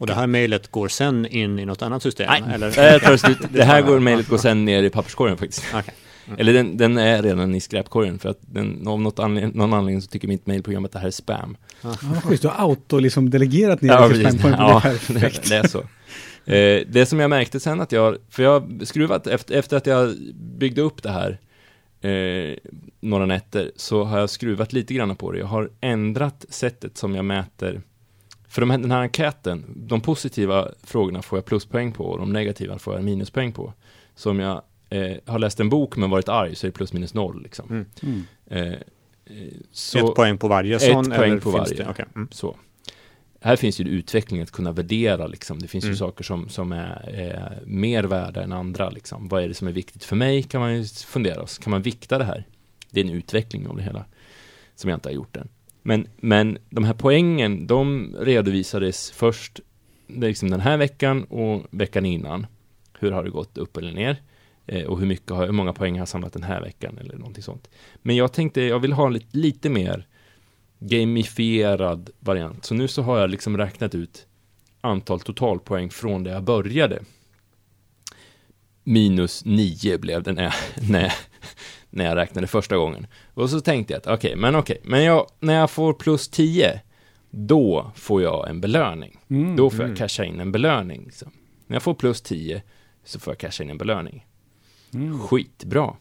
Och 0.00 0.06
det 0.06 0.14
här 0.14 0.26
mejlet 0.26 0.70
går 0.70 0.88
sen 0.88 1.26
in 1.26 1.58
i 1.58 1.64
något 1.64 1.82
annat 1.82 2.02
system? 2.02 2.26
Nej, 2.30 2.54
Eller? 2.54 3.16
slut. 3.16 3.38
det 3.50 3.64
här 3.64 3.82
går 3.82 4.00
mejlet 4.00 4.28
går 4.28 4.38
sen 4.38 4.64
ner 4.64 4.82
i 4.82 4.90
papperskorgen 4.90 5.36
faktiskt. 5.36 5.64
Okej. 5.74 5.94
Eller 6.38 6.52
den, 6.52 6.76
den 6.76 6.98
är 6.98 7.22
redan 7.22 7.54
i 7.54 7.60
skräpkorgen 7.60 8.18
för 8.18 8.28
att 8.28 8.38
den, 8.40 8.86
av 8.88 9.00
något 9.00 9.18
anled- 9.18 9.54
någon 9.56 9.72
anledning 9.72 10.02
så 10.02 10.08
tycker 10.08 10.28
mitt 10.28 10.46
mejlprogram 10.46 10.84
att 10.84 10.92
det 10.92 10.98
här 10.98 11.06
är 11.06 11.10
spam. 11.10 11.56
Ja, 11.82 11.96
vad 12.02 12.22
schysst, 12.24 12.42
du 12.42 12.48
har 12.48 12.54
auto 12.56 12.98
liksom 12.98 13.30
delegerat 13.30 13.80
ner 13.82 13.88
Ja, 13.92 14.08
det 14.08 14.14
till 14.14 14.38
spampoint. 14.38 14.56
Ja, 14.58 14.82
det, 15.08 15.48
det 15.48 15.56
är 15.56 15.68
så. 15.68 15.82
Eh, 16.46 16.82
det 16.86 17.06
som 17.06 17.20
jag 17.20 17.30
märkte 17.30 17.60
sen 17.60 17.80
att 17.80 17.92
jag, 17.92 18.16
för 18.30 18.42
jag 18.42 18.60
har 18.60 18.84
skruvat, 18.84 19.26
efter, 19.26 19.54
efter 19.54 19.76
att 19.76 19.86
jag 19.86 20.14
byggde 20.34 20.82
upp 20.82 21.02
det 21.02 21.10
här 21.10 21.38
eh, 22.00 22.56
några 23.00 23.26
nätter, 23.26 23.70
så 23.76 24.04
har 24.04 24.18
jag 24.18 24.30
skruvat 24.30 24.72
lite 24.72 24.94
grann 24.94 25.16
på 25.16 25.32
det. 25.32 25.38
Jag 25.38 25.46
har 25.46 25.70
ändrat 25.80 26.44
sättet 26.48 26.98
som 26.98 27.14
jag 27.14 27.24
mäter, 27.24 27.82
för 28.48 28.60
de 28.60 28.70
här, 28.70 28.78
den 28.78 28.90
här 28.90 29.00
enkäten, 29.00 29.64
de 29.76 30.00
positiva 30.00 30.68
frågorna 30.82 31.22
får 31.22 31.38
jag 31.38 31.44
pluspoäng 31.44 31.92
på 31.92 32.04
och 32.04 32.18
de 32.18 32.32
negativa 32.32 32.78
får 32.78 32.94
jag 32.94 33.04
minuspoäng 33.04 33.52
på. 33.52 33.72
Så 34.14 34.30
om 34.30 34.40
jag 34.40 34.62
eh, 34.90 35.16
har 35.26 35.38
läst 35.38 35.60
en 35.60 35.68
bok 35.68 35.96
men 35.96 36.10
varit 36.10 36.28
arg 36.28 36.54
så 36.54 36.66
är 36.66 36.68
det 36.68 36.76
plus 36.76 36.92
minus 36.92 37.14
noll 37.14 37.42
liksom. 37.42 37.68
Mm. 37.70 37.86
Mm. 38.46 38.78
Så, 39.72 40.10
ett 40.10 40.14
poäng 40.14 40.38
på 40.38 40.48
varje 40.48 40.76
ett 40.76 40.82
sån? 40.82 41.04
poäng 41.04 41.30
eller 41.30 41.40
på 41.40 41.50
varje. 41.50 41.74
Det? 41.74 41.86
Okej. 41.90 42.04
Mm. 42.14 42.28
så. 42.30 42.56
Här 43.44 43.56
finns 43.56 43.80
ju 43.80 43.84
utveckling 43.84 44.40
att 44.40 44.50
kunna 44.50 44.72
värdera 44.72 45.26
liksom. 45.26 45.58
Det 45.58 45.68
finns 45.68 45.84
ju 45.84 45.88
Mm. 45.88 45.96
saker 45.96 46.24
som, 46.24 46.48
som 46.48 46.72
är, 46.72 47.08
är 47.08 47.62
mer 47.66 48.04
värda 48.04 48.42
än 48.42 48.52
andra 48.52 48.90
liksom. 48.90 49.28
Vad 49.28 49.42
är 49.42 49.48
det 49.48 49.54
som 49.54 49.68
är 49.68 49.72
viktigt 49.72 50.04
för 50.04 50.16
mig? 50.16 50.42
Kan 50.42 50.60
man 50.60 50.76
ju 50.76 50.84
fundera 50.84 51.42
oss. 51.42 51.58
Kan 51.58 51.70
man 51.70 51.82
vikta 51.82 52.18
det 52.18 52.24
här? 52.24 52.44
Det 52.90 53.00
är 53.00 53.04
en 53.04 53.10
utveckling 53.10 53.66
av 53.66 53.76
det 53.76 53.82
hela. 53.82 54.04
Som 54.74 54.90
jag 54.90 54.96
inte 54.96 55.08
har 55.08 55.14
gjort 55.14 55.36
än. 55.36 55.48
Men, 55.82 56.06
men 56.16 56.58
de 56.70 56.84
här 56.84 56.94
poängen, 56.94 57.66
de 57.66 58.14
redovisades 58.20 59.10
först 59.10 59.60
liksom 60.06 60.50
den 60.50 60.60
här 60.60 60.76
veckan 60.76 61.24
och 61.24 61.66
veckan 61.70 62.06
innan. 62.06 62.46
Hur 62.98 63.10
har 63.10 63.24
det 63.24 63.30
gått 63.30 63.58
upp 63.58 63.76
eller 63.76 63.92
ner? 63.92 64.22
Eh, 64.66 64.84
och 64.84 64.98
hur, 65.00 65.06
mycket 65.06 65.30
har, 65.30 65.46
hur 65.46 65.52
många 65.52 65.72
poäng 65.72 65.92
har 65.94 65.98
jag 65.98 66.08
samlat 66.08 66.32
den 66.32 66.42
här 66.42 66.60
veckan 66.60 66.98
eller 66.98 67.16
någonting 67.16 67.42
sånt. 67.42 67.68
Men 68.02 68.16
jag 68.16 68.32
tänkte, 68.32 68.62
jag 68.62 68.78
vill 68.78 68.92
ha 68.92 69.08
lite, 69.08 69.36
lite 69.36 69.68
mer 69.70 70.06
gamifierad 70.88 72.10
variant. 72.20 72.64
Så 72.64 72.74
nu 72.74 72.88
så 72.88 73.02
har 73.02 73.18
jag 73.18 73.30
liksom 73.30 73.56
räknat 73.58 73.94
ut 73.94 74.26
antal 74.80 75.20
totalpoäng 75.20 75.90
från 75.90 76.24
där 76.24 76.32
jag 76.32 76.44
började. 76.44 77.02
Minus 78.84 79.44
9 79.44 79.98
blev 79.98 80.22
det 80.22 80.32
när 80.32 80.42
jag, 80.42 80.52
när, 80.90 81.02
jag- 81.02 81.12
när 81.90 82.04
jag 82.04 82.16
räknade 82.16 82.46
första 82.46 82.76
gången. 82.76 83.06
Och 83.34 83.50
så 83.50 83.60
tänkte 83.60 83.92
jag 83.92 83.98
att 84.00 84.06
okej, 84.06 84.36
men 84.36 84.54
okej, 84.56 84.80
men 84.84 85.04
jag, 85.04 85.26
när 85.40 85.54
jag 85.54 85.70
får 85.70 85.92
plus 85.92 86.28
10, 86.28 86.80
då 87.30 87.92
får 87.94 88.22
jag 88.22 88.48
en 88.48 88.60
belöning. 88.60 89.18
Mm. 89.30 89.56
Då 89.56 89.70
får 89.70 89.78
jag 89.80 89.84
Mm. 89.86 89.96
casha 89.96 90.24
in 90.24 90.40
en 90.40 90.52
belöning. 90.52 91.04
Liksom. 91.04 91.30
När 91.66 91.74
jag 91.76 91.82
får 91.82 91.94
plus 91.94 92.22
10 92.22 92.62
så 93.04 93.20
får 93.20 93.30
jag 93.30 93.38
casha 93.38 93.64
in 93.64 93.70
en 93.70 93.78
belöning. 93.78 94.26
Mm. 94.94 95.18
Skitbra. 95.18 95.96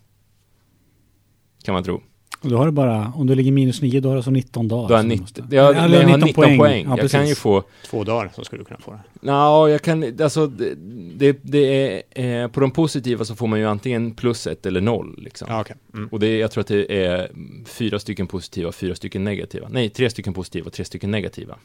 Kan 1.64 1.74
man 1.74 1.84
tro. 1.84 2.02
Och 2.44 2.50
då 2.50 2.58
har 2.58 2.66
du 2.66 2.72
bara, 2.72 3.14
om 3.16 3.28
du 3.28 3.36
ligger 3.36 3.52
minus 3.52 3.82
9, 3.82 4.00
då 4.00 4.10
har 4.10 4.14
du 4.14 4.18
alltså 4.18 4.32
19 4.32 4.68
dagar. 4.68 4.88
Då 4.90 4.96
har 4.96 5.02
som 5.02 5.10
jag 5.10 5.18
du 5.18 5.22
19, 5.24 5.44
måste- 5.44 5.56
ja, 5.56 5.74
Eller 5.74 6.02
jag 6.02 6.10
har 6.10 6.18
19 6.18 6.58
poäng. 6.58 6.86
Ja, 6.90 6.98
jag 6.98 7.12
kan 7.12 7.28
ju 7.28 7.36
få, 7.36 7.64
Två 7.86 8.04
dagar 8.04 8.32
så 8.36 8.44
skulle 8.44 8.62
du 8.62 8.66
kunna 8.66 8.80
få 8.80 8.92
det. 8.92 9.00
ja, 9.22 9.70
jag 9.70 9.82
kan, 9.82 10.22
alltså, 10.22 10.48
det, 10.48 11.38
det, 11.42 12.04
är, 12.16 12.44
eh, 12.44 12.48
på 12.48 12.60
de 12.60 12.72
positiva 12.72 13.26
så 13.26 13.36
får 13.36 13.48
man 13.48 13.60
ju 13.60 13.66
antingen 13.66 14.12
plus 14.12 14.48
ett 14.48 14.66
eller 14.66 14.82
noll, 14.82 15.16
liksom. 15.18 15.48
Ja, 15.52 15.62
okej. 15.62 15.76
Mm. 15.94 16.08
Och 16.12 16.20
det, 16.20 16.38
jag 16.38 16.52
tror 16.52 16.62
att 16.62 16.68
det 16.68 17.06
är 17.06 17.32
fyra 17.66 18.00
stycken 18.00 18.28
positiva 18.28 18.68
och 18.68 18.76
fyra 18.76 18.96
stycken 18.96 19.24
negativa. 19.24 19.68
Nej, 19.72 19.90
tre 19.90 20.10
stycken 20.10 20.34
positiva 20.34 20.66
och 20.68 20.74
tre 20.74 20.86
stycken 20.86 21.12
negativa. 21.12 21.56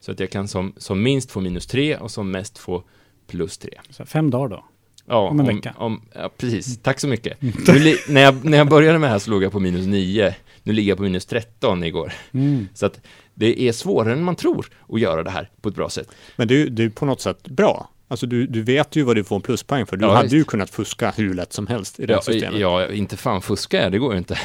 Så 0.00 0.12
att 0.12 0.20
jag 0.20 0.30
kan 0.30 0.48
som, 0.48 0.72
som 0.76 1.02
minst 1.02 1.30
få 1.30 1.40
minus 1.40 1.66
tre 1.66 1.96
och 1.96 2.10
som 2.10 2.30
mest 2.30 2.58
få 2.58 2.82
plus 3.26 3.58
tre. 3.58 3.70
Så 3.90 4.04
fem 4.04 4.30
dagar 4.30 4.48
då. 4.48 4.64
Ja, 5.06 5.28
Om 5.28 5.40
en 5.40 5.46
vecka. 5.46 5.74
Om, 5.78 6.00
ja, 6.14 6.30
precis. 6.38 6.78
Tack 6.82 7.00
så 7.00 7.08
mycket. 7.08 7.42
Nu, 7.42 7.78
li- 7.78 7.98
när, 8.08 8.20
jag, 8.20 8.44
när 8.44 8.58
jag 8.58 8.68
började 8.68 8.98
med 8.98 9.08
det 9.08 9.12
här 9.12 9.18
så 9.18 9.30
låg 9.30 9.42
jag 9.42 9.52
på 9.52 9.60
minus 9.60 9.86
9. 9.86 10.34
Nu 10.62 10.72
ligger 10.72 10.88
jag 10.88 10.96
på 10.96 11.02
minus 11.04 11.26
13 11.26 11.84
igår. 11.84 12.12
Mm. 12.32 12.68
Så 12.74 12.86
att 12.86 13.00
det 13.34 13.62
är 13.62 13.72
svårare 13.72 14.12
än 14.12 14.24
man 14.24 14.36
tror 14.36 14.66
att 14.88 15.00
göra 15.00 15.22
det 15.22 15.30
här 15.30 15.50
på 15.60 15.68
ett 15.68 15.74
bra 15.74 15.88
sätt. 15.88 16.08
Men 16.36 16.48
ju 16.48 16.68
det 16.68 16.84
är 16.84 16.88
på 16.88 17.06
något 17.06 17.20
sätt 17.20 17.48
bra. 17.48 17.88
Alltså 18.08 18.26
du, 18.26 18.46
du 18.46 18.62
vet 18.62 18.96
ju 18.96 19.02
vad 19.02 19.16
du 19.16 19.24
får 19.24 19.36
en 19.36 19.42
pluspoäng 19.42 19.86
för. 19.86 19.96
Du 19.96 20.04
Ja, 20.04 20.10
hade 20.12 20.22
visst. 20.22 20.34
ju 20.34 20.44
kunnat 20.44 20.70
fuska 20.70 21.10
hur 21.16 21.34
lätt 21.34 21.52
som 21.52 21.66
helst 21.66 22.00
i 22.00 22.06
det 22.06 22.12
Ja, 22.12 22.20
systemet. 22.22 22.60
ja, 22.60 22.92
inte 22.92 23.16
fan 23.16 23.42
fuska 23.42 23.82
jag, 23.82 23.92
det 23.92 23.98
går 23.98 24.12
ju 24.12 24.18
inte. 24.18 24.38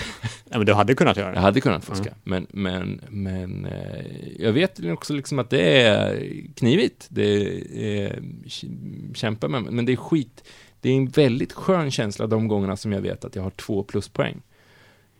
Ja, 0.49 0.57
men 0.57 0.65
du 0.65 0.73
hade 0.73 0.95
kunnat 0.95 1.17
göra 1.17 1.27
Jag 1.27 1.35
det. 1.35 1.39
hade 1.39 1.61
kunnat 1.61 1.85
fuska, 1.85 2.13
men, 2.23 2.47
men, 2.49 3.01
men 3.09 3.65
eh, 3.65 4.05
jag 4.39 4.51
vet 4.53 4.85
också 4.85 5.13
liksom 5.13 5.39
att 5.39 5.49
det 5.49 5.81
är 5.81 6.25
knivigt. 6.55 7.07
Det 7.09 7.23
är 8.05 8.09
k- 8.61 8.67
kämpa 9.13 9.47
med, 9.47 9.63
men 9.63 9.85
det 9.85 9.91
är 9.91 9.95
skit. 9.97 10.43
Det 10.81 10.89
är 10.89 10.93
en 10.93 11.07
väldigt 11.07 11.53
skön 11.53 11.91
känsla 11.91 12.27
de 12.27 12.47
gångerna 12.47 12.77
som 12.77 12.91
jag 12.91 13.01
vet 13.01 13.25
att 13.25 13.35
jag 13.35 13.43
har 13.43 13.49
två 13.51 13.83
pluspoäng. 13.83 14.41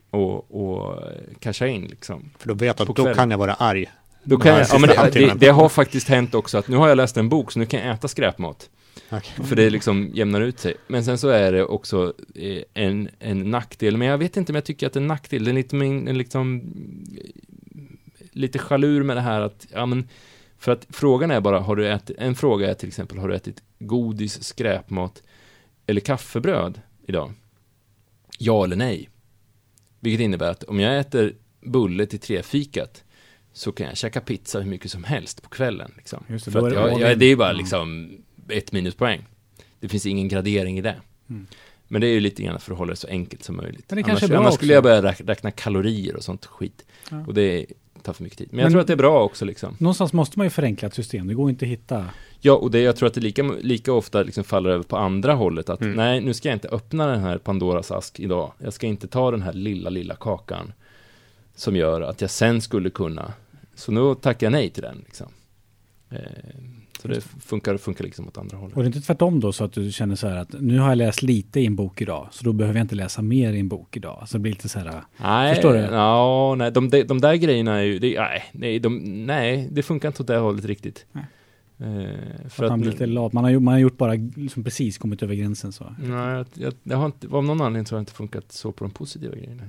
Och, 0.10 0.56
och 0.62 1.00
casha 1.40 1.68
in 1.68 1.86
liksom. 1.86 2.30
För 2.38 2.48
då 2.48 2.54
vet 2.54 2.78
På 2.78 2.84
att 2.84 2.96
då 2.96 3.14
kan 3.14 3.32
jag 3.32 3.38
vara 3.38 3.54
arg. 3.54 3.86
Då 4.24 4.38
kan 4.38 4.52
jag, 4.52 4.68
ja, 4.72 4.80
men 4.80 4.90
det, 4.90 5.10
det, 5.14 5.34
det 5.40 5.50
har 5.50 5.70
faktiskt 5.70 6.08
hänt 6.08 6.36
också 6.36 6.58
att 6.58 6.68
nu 6.68 6.78
har 6.78 6.88
jag 6.88 6.96
läst 6.96 7.18
en 7.18 7.30
bok 7.30 7.52
så 7.52 7.60
nu 7.60 7.66
kan 7.66 7.80
jag 7.80 7.96
äta 7.96 8.08
skräpmat. 8.08 8.70
Okej. 9.12 9.46
För 9.46 9.56
det 9.56 9.70
liksom 9.70 10.12
jämnar 10.14 10.42
ut 10.42 10.60
sig. 10.60 10.74
Men 10.88 11.06
sen 11.06 11.18
så 11.18 11.28
är 11.30 11.52
det 11.52 11.66
också 11.66 12.14
eh, 12.36 12.64
en, 12.74 13.10
en 13.20 13.52
nackdel. 13.52 13.98
Men 13.98 14.08
jag 14.08 14.18
vet 14.18 14.38
inte 14.38 14.52
om 14.52 14.56
jag 14.56 14.66
tycker 14.66 14.88
att 14.88 14.94
det 14.94 15.00
är 15.00 15.02
en 15.02 15.08
nackdel. 15.08 15.44
Det 15.44 15.52
är 15.52 15.54
lite, 15.54 15.76
min- 15.76 16.18
liksom, 16.18 16.64
lite 18.32 18.60
chalur 18.60 19.04
med 19.04 19.18
det 19.18 19.22
här 19.22 19.42
att, 19.42 19.68
ja 19.74 19.86
men, 19.86 20.08
för 20.58 20.72
att 20.72 20.88
frågan 20.90 21.32
är 21.32 21.42
bara, 21.42 21.60
har 21.60 21.76
du 21.76 21.90
ätit, 21.90 22.18
en 22.20 22.36
fråga 22.36 22.70
är 22.70 22.74
till 22.74 22.88
exempel, 22.88 23.18
har 23.18 23.28
du 23.28 23.36
ätit 23.36 23.64
godis, 23.80 24.44
skräpmat 24.44 25.24
eller 25.86 26.02
kaffebröd 26.02 26.82
idag? 27.08 27.34
Ja 28.38 28.64
eller 28.64 28.76
nej? 28.76 29.10
Vilket 30.00 30.22
innebär 30.22 30.52
att 30.52 30.64
om 30.64 30.80
jag 30.80 31.00
äter 31.00 31.36
bulle 31.62 32.06
till 32.06 32.20
trefikat 32.20 33.04
så 33.54 33.72
kan 33.72 33.88
jag 33.88 33.98
käka 33.98 34.22
pizza 34.22 34.60
hur 34.60 34.70
mycket 34.70 34.92
som 34.92 35.04
helst 35.04 35.42
på 35.42 35.50
kvällen. 35.50 35.92
Liksom. 35.98 36.24
Just 36.28 36.46
det, 36.46 36.52
För 36.52 36.68
att 36.68 36.74
jag, 36.74 37.00
jag, 37.02 37.20
det 37.20 37.26
är 37.26 37.36
bara 37.36 37.48
Ja. 37.52 37.58
liksom 37.58 38.12
ett 38.50 38.72
minuspoäng. 38.72 39.26
Det 39.80 39.90
finns 39.90 40.06
ingen 40.06 40.28
gradering 40.28 40.78
i 40.78 40.82
det. 40.82 40.96
Mm. 41.30 41.48
Men 41.88 42.02
det 42.02 42.08
är 42.08 42.12
ju 42.12 42.20
lite 42.20 42.44
grann 42.44 42.60
för 42.60 42.72
att 42.72 42.78
hålla 42.78 42.90
det 42.90 42.96
så 42.96 43.08
enkelt 43.08 43.44
som 43.44 43.58
möjligt. 43.58 43.86
Men 43.90 43.96
det 43.98 44.04
annars 44.04 44.08
kanske 44.20 44.26
är 44.26 44.30
bra 44.30 44.38
annars 44.40 44.54
skulle 44.54 44.74
jag 44.74 44.84
börja 44.84 45.02
räkna, 45.02 45.52
kalorier 45.52 46.16
och 46.16 46.24
sånt 46.24 46.46
skit. 46.46 46.86
Ja. 47.12 47.24
Och 47.28 47.34
det 47.34 47.66
tar 48.04 48.14
för 48.14 48.24
mycket 48.24 48.38
tid. 48.38 48.48
Men 48.52 48.60
jag 48.60 48.66
Men- 48.66 48.72
tror 48.72 48.82
att 48.82 48.88
det 48.88 48.94
är 48.94 48.98
bra 48.98 49.24
också 49.24 49.46
liksom. 49.46 49.76
Någonstans 49.80 50.14
måste 50.14 50.40
man 50.40 50.46
ju 50.46 50.50
förenkla 50.50 50.88
ett 50.88 50.94
system. 50.94 51.28
Det 51.28 51.34
går 51.34 51.50
inte 51.50 51.66
att 51.66 51.72
hitta. 51.72 52.06
Ja, 52.40 52.54
och 52.54 52.72
det, 52.72 52.80
jag 52.80 52.96
tror 52.96 53.08
att 53.08 53.14
det 53.14 53.22
lika, 53.22 53.44
lika 53.62 53.94
ofta 53.94 54.24
liksom 54.24 54.44
faller 54.44 54.70
över 54.70 54.84
på 54.84 54.98
andra 54.98 55.34
hållet. 55.34 55.70
Att 55.70 55.82
Mm. 55.82 55.96
nej, 55.96 56.22
nu 56.22 56.34
ska 56.34 56.50
jag 56.50 56.56
inte 56.56 56.68
öppna 56.68 57.08
den 57.08 57.20
här 57.20 57.38
Pandoras 57.38 57.92
ask 57.92 58.20
idag. 58.20 58.52
Jag 58.58 58.74
ska 58.74 58.88
inte 58.88 59.08
ta 59.08 59.32
den 59.32 59.42
här 59.42 59.54
lilla, 59.54 59.90
lilla 59.90 60.16
kakan. 60.16 60.74
Som 61.60 61.76
gör 61.76 62.02
att 62.02 62.22
jag 62.22 62.30
sen 62.30 62.62
skulle 62.62 62.90
kunna. 62.90 63.34
Så 63.76 63.92
nu 63.92 64.16
tackar 64.22 64.46
jag 64.48 64.52
nej 64.52 64.70
till 64.70 64.84
den. 64.84 64.98
Liksom. 65.06 65.28
Eh, 66.10 66.20
så 67.02 67.08
det 67.08 67.22
funkar, 67.22 67.78
funkar 67.78 68.04
liksom 68.04 68.28
åt 68.28 68.38
andra 68.38 68.58
hållet. 68.58 68.78
Och 68.78 68.84
det 68.84 68.86
är 68.86 68.96
inte 68.96 69.02
tvärtom 69.02 69.40
då 69.40 69.52
så 69.52 69.64
att 69.64 69.72
du 69.74 69.92
känner 69.92 70.16
så 70.16 70.28
här 70.28 70.36
att 70.38 70.56
nu 70.60 70.80
har 70.80 70.90
jag 70.90 70.98
läst 70.98 71.22
lite 71.22 71.60
i 71.60 71.66
en 71.66 71.76
bok 71.76 72.02
idag. 72.02 72.28
Så 72.32 72.44
då 72.44 72.54
behöver 72.54 72.80
jag 72.80 72.84
inte 72.84 72.96
läsa 72.96 73.22
mer 73.22 73.54
i 73.54 73.60
en 73.60 73.68
bok 73.68 73.98
idag. 73.98 74.24
Så 74.28 74.38
det 74.38 74.42
blir 74.42 74.52
lite 74.52 74.70
så 74.70 74.80
här. 74.80 75.02
Nej, 75.18 75.54
Förstår 75.56 75.74
du? 75.74 75.80
Ja, 75.80 76.56
nej, 76.58 76.72
de, 76.72 76.90
de, 76.90 77.04
de 77.04 77.22
där 77.22 77.36
grejerna 77.36 77.78
är 77.80 77.84
ju, 77.84 78.00
det, 78.00 78.20
nej, 78.20 78.44
nej, 78.52 78.80
de, 78.80 78.98
nej, 79.26 79.68
det 79.72 79.84
funkar 79.84 80.08
inte 80.10 80.22
åt 80.24 80.28
det 80.28 80.38
hållet 80.38 80.66
riktigt. 80.66 81.06
Nej. 81.12 81.24
Eh, 81.80 82.50
För 82.50 82.64
att 82.66 82.86
lite 82.86 83.06
lat. 83.06 83.34
Man 83.34 83.44
har, 83.44 83.52
gjort- 83.52 83.64
man 83.64 83.72
har 83.74 83.80
gjort 83.80 83.98
bara 83.98 84.14
liksom 84.36 84.64
precis 84.64 84.98
kommit 84.98 85.24
över 85.24 85.36
gränsen 85.36 85.72
så. 85.72 85.96
Nej, 86.00 86.18
jag, 86.36 86.46
jag, 86.54 86.74
jag 86.84 86.98
har 86.98 87.06
inte, 87.06 87.28
av 87.28 87.44
någon 87.44 87.62
anledning 87.62 87.86
så 87.86 87.96
har 87.96 87.98
det 88.00 88.02
inte 88.02 88.14
funkat 88.14 88.52
så 88.52 88.72
på 88.72 88.84
de 88.84 88.92
positiva 88.92 89.36
grejerna. 89.36 89.64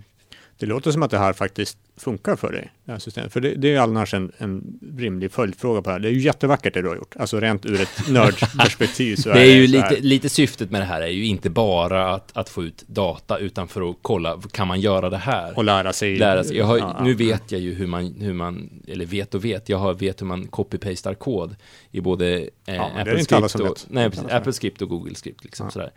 Det 0.61 0.67
låter 0.67 0.91
som 0.91 1.03
att 1.03 1.11
det 1.11 1.19
här 1.19 1.33
faktiskt 1.33 1.79
funkar 1.97 2.37
för 2.37 2.53
dig, 2.53 2.73
det 2.85 2.93
här 2.93 2.99
systemet. 2.99 3.33
För 3.33 3.41
det, 3.41 3.55
det 3.55 3.75
är 3.75 3.81
annars 3.81 4.15
en, 4.15 4.33
en 4.39 4.79
rimlig 4.99 5.33
följdfråga 5.33 5.83
på 5.83 5.91
det 5.91 5.93
här. 5.93 6.01
Det 6.01 6.09
är 6.09 6.13
ju 6.13 6.21
jättevackert 6.21 6.75
det 6.75 6.83
du 6.83 6.89
har 6.89 6.97
gjort. 6.97 7.15
Alltså 7.19 7.41
rent 7.41 7.67
ur 7.67 7.81
ett 7.81 8.09
nördperspektiv 8.09 9.17
så 9.17 9.29
Det 9.33 9.41
är 9.41 9.57
ju 9.57 9.69
så 9.69 9.79
här. 9.79 9.91
lite, 9.91 10.03
lite 10.03 10.29
syftet 10.29 10.71
med 10.71 10.81
det 10.81 10.85
här 10.85 11.01
är 11.03 11.07
ju 11.07 11.25
inte 11.27 11.51
bara 11.51 12.15
att, 12.15 12.37
att 12.37 12.49
få 12.49 12.65
ut 12.65 12.85
data 12.87 13.39
utan 13.39 13.69
för 13.69 13.91
att 13.91 13.97
kolla, 14.03 14.41
kan 14.53 14.69
man 14.69 14.81
göra 14.81 15.11
det 15.11 15.17
här? 15.17 15.57
Och 15.59 15.65
lära 15.65 15.93
sig. 15.93 16.17
lära 16.19 16.45
sig. 16.45 16.61
Har, 16.61 16.79
Ja, 16.79 17.01
nu 17.05 17.11
ja. 17.11 17.17
vet 17.17 17.53
jag 17.53 17.61
ju 17.61 17.75
hur 17.75 17.87
man, 17.87 18.15
hur 18.21 18.33
man, 18.33 18.71
eller 18.89 19.07
vet 19.07 19.35
och 19.35 19.45
vet, 19.45 19.69
jag 19.69 19.79
har, 19.79 19.95
vet 19.95 20.21
hur 20.21 20.27
man 20.27 20.49
copy-pastar 20.49 21.15
kod 21.15 21.57
i 21.91 22.01
både 22.01 22.49
eh, 22.67 22.81
är 22.81 23.01
Apple 23.01 23.25
Script 23.25 23.55
och, 23.55 23.79
nej, 23.89 24.11
precis, 24.11 24.25
Apple 24.31 24.53
Script 24.53 24.83
och 24.83 24.89
Google 24.89 25.15
Script 25.15 25.45
liksom 25.45 25.67
Ja. 25.67 25.71
sådär. 25.71 25.91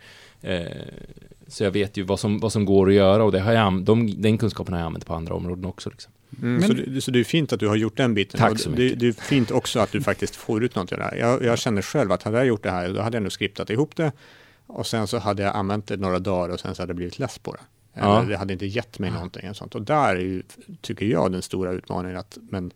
Eh, 0.44 0.66
så 1.48 1.64
jag 1.64 1.70
vet 1.70 1.96
ju 1.96 2.02
vad 2.02 2.20
som, 2.20 2.40
vad 2.40 2.52
som 2.52 2.64
går 2.64 2.88
att 2.88 2.94
göra 2.94 3.24
och 3.24 3.32
det 3.32 3.40
har 3.40 3.52
jag, 3.52 3.82
de, 3.82 4.22
den 4.22 4.38
kunskapen 4.38 4.74
har 4.74 4.80
jag 4.80 4.86
använt 4.86 5.06
på 5.06 5.14
andra 5.14 5.34
områden 5.34 5.64
också 5.64 5.90
liksom. 5.90 6.12
Mm, 6.42 6.56
Men- 6.56 6.68
så, 6.68 6.72
det, 6.74 7.00
så 7.00 7.10
det 7.10 7.20
är 7.20 7.24
fint 7.24 7.52
att 7.52 7.60
du 7.60 7.68
har 7.68 7.76
gjort 7.76 7.96
den 7.96 8.14
biten. 8.14 8.40
Tack 8.40 8.58
så 8.58 8.70
det, 8.70 8.76
mycket. 8.76 9.00
det 9.00 9.06
är 9.06 9.12
fint 9.12 9.50
också 9.50 9.80
att 9.80 9.92
du 9.92 10.02
faktiskt 10.02 10.36
får 10.36 10.64
ut 10.64 10.74
något 10.74 10.92
av 10.92 10.98
det 10.98 11.04
här. 11.04 11.16
Jag, 11.16 11.42
jag 11.42 11.58
känner 11.58 11.82
själv 11.82 12.12
att 12.12 12.22
hade 12.22 12.36
jag 12.36 12.46
gjort 12.46 12.62
det 12.62 12.70
här, 12.70 12.88
då 12.92 13.00
hade 13.00 13.16
jag 13.16 13.22
nog 13.22 13.32
skriptat 13.32 13.70
ihop 13.70 13.96
det. 13.96 14.12
Och 14.66 14.86
sen 14.86 15.06
så 15.06 15.18
hade 15.18 15.42
jag 15.42 15.56
använt 15.56 15.86
det 15.86 15.96
några 15.96 16.18
dagar 16.18 16.54
och 16.54 16.60
sen 16.60 16.74
så 16.74 16.82
hade 16.82 16.90
jag 16.90 16.96
blivit 16.96 17.18
less 17.18 17.38
på 17.38 17.52
det. 17.52 17.60
Ja. 17.94 18.24
det 18.28 18.36
hade 18.36 18.52
inte 18.52 18.66
gett 18.66 18.98
mig 18.98 19.10
någonting. 19.10 19.50
Och, 19.50 19.56
sånt. 19.56 19.74
och 19.74 19.82
där 19.82 20.16
är 20.16 20.20
ju, 20.20 20.42
tycker 20.80 21.06
jag, 21.06 21.32
den 21.32 21.42
stora 21.42 21.72
utmaningen. 21.72 22.18
att 22.18 22.38
men 22.50 22.72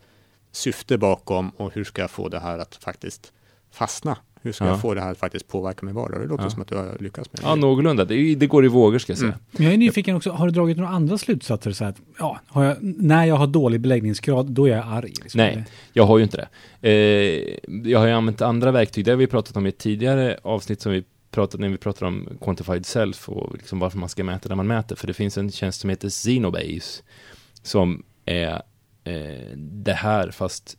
Syfte 0.53 0.99
bakom 0.99 1.51
och 1.51 1.75
hur 1.75 1.85
ska 1.85 2.03
jag 2.03 2.11
få 2.11 2.29
det 2.29 2.41
här 2.41 2.59
att 2.59 2.75
faktiskt 2.75 3.33
fastna? 3.71 4.17
Hur 4.43 4.53
ska 4.53 4.65
Ja. 4.65 4.71
jag 4.71 4.81
få 4.81 4.95
det 4.95 5.01
här 5.01 5.11
att 5.13 5.19
faktiskt 5.19 5.49
påverka 5.49 5.87
min 5.87 5.95
vardag? 5.95 6.21
Det 6.21 6.27
låter 6.27 6.45
Ja. 6.45 6.51
som 6.51 6.63
att 6.63 6.69
du 6.69 6.77
har 6.77 6.97
lyckats 7.01 7.33
med 7.33 7.41
det. 7.43 7.47
Ja, 7.49 7.55
någorlunda. 7.55 8.05
Det, 8.05 8.35
det 8.35 8.47
går 8.47 8.65
i 8.65 8.69
vågor 8.69 8.99
ska 8.99 9.11
jag 9.13 9.19
säga. 9.19 9.29
Mm. 9.33 9.41
Men 9.53 9.65
jag 9.65 9.75
är 9.75 9.79
nyfiken 9.79 10.17
också, 10.17 10.31
har 10.31 10.47
du 10.47 10.53
dragit 10.53 10.77
några 10.77 10.91
andra 10.91 11.19
slutsatser? 11.19 11.73
Så 11.73 11.85
att, 11.85 11.97
ja, 12.19 12.41
har 12.47 12.65
jag, 12.65 12.77
när 12.81 13.25
jag 13.25 13.37
har 13.37 13.47
dålig 13.47 13.81
beläggningsgrad, 13.81 14.51
då 14.51 14.67
är 14.69 14.77
jag 14.77 14.85
arg. 14.87 15.13
Liksom. 15.23 15.39
Nej, 15.39 15.65
jag 15.93 16.05
har 16.05 16.19
ju 16.19 16.25
inte 16.25 16.37
det. 16.37 16.49
Eh, 16.91 17.59
jag 17.91 17.99
har 17.99 18.07
ju 18.07 18.13
använt 18.13 18.43
andra 18.43 18.71
verktyg, 18.71 19.05
det 19.05 19.11
har 19.11 19.17
vi 19.17 19.27
pratat 19.27 19.57
om 19.57 19.67
i 19.67 19.69
ett 19.69 19.79
tidigare 19.79 20.39
avsnitt 20.43 20.81
som 20.81 20.93
vi 20.93 21.05
pratat 21.31 21.61
när 21.61 21.69
vi 21.69 21.77
pratar 21.77 22.07
om 22.07 22.29
quantified 22.41 22.87
self 22.87 23.29
och 23.29 23.53
liksom 23.57 23.79
varför 23.79 23.99
man 23.99 24.09
ska 24.09 24.25
mäta 24.25 24.49
där 24.49 24.57
man 24.57 24.67
mäter. 24.67 24.97
För 24.97 25.07
det 25.07 25.15
finns 25.15 25.39
en 25.39 25.51
tjänst 25.51 25.81
som 25.81 25.91
heter 25.91 26.09
Xenobase 26.09 27.03
som 27.63 28.03
är 28.25 28.63
eh, 29.05 29.57
det 29.57 29.93
här 29.93 30.31
fast 30.31 30.77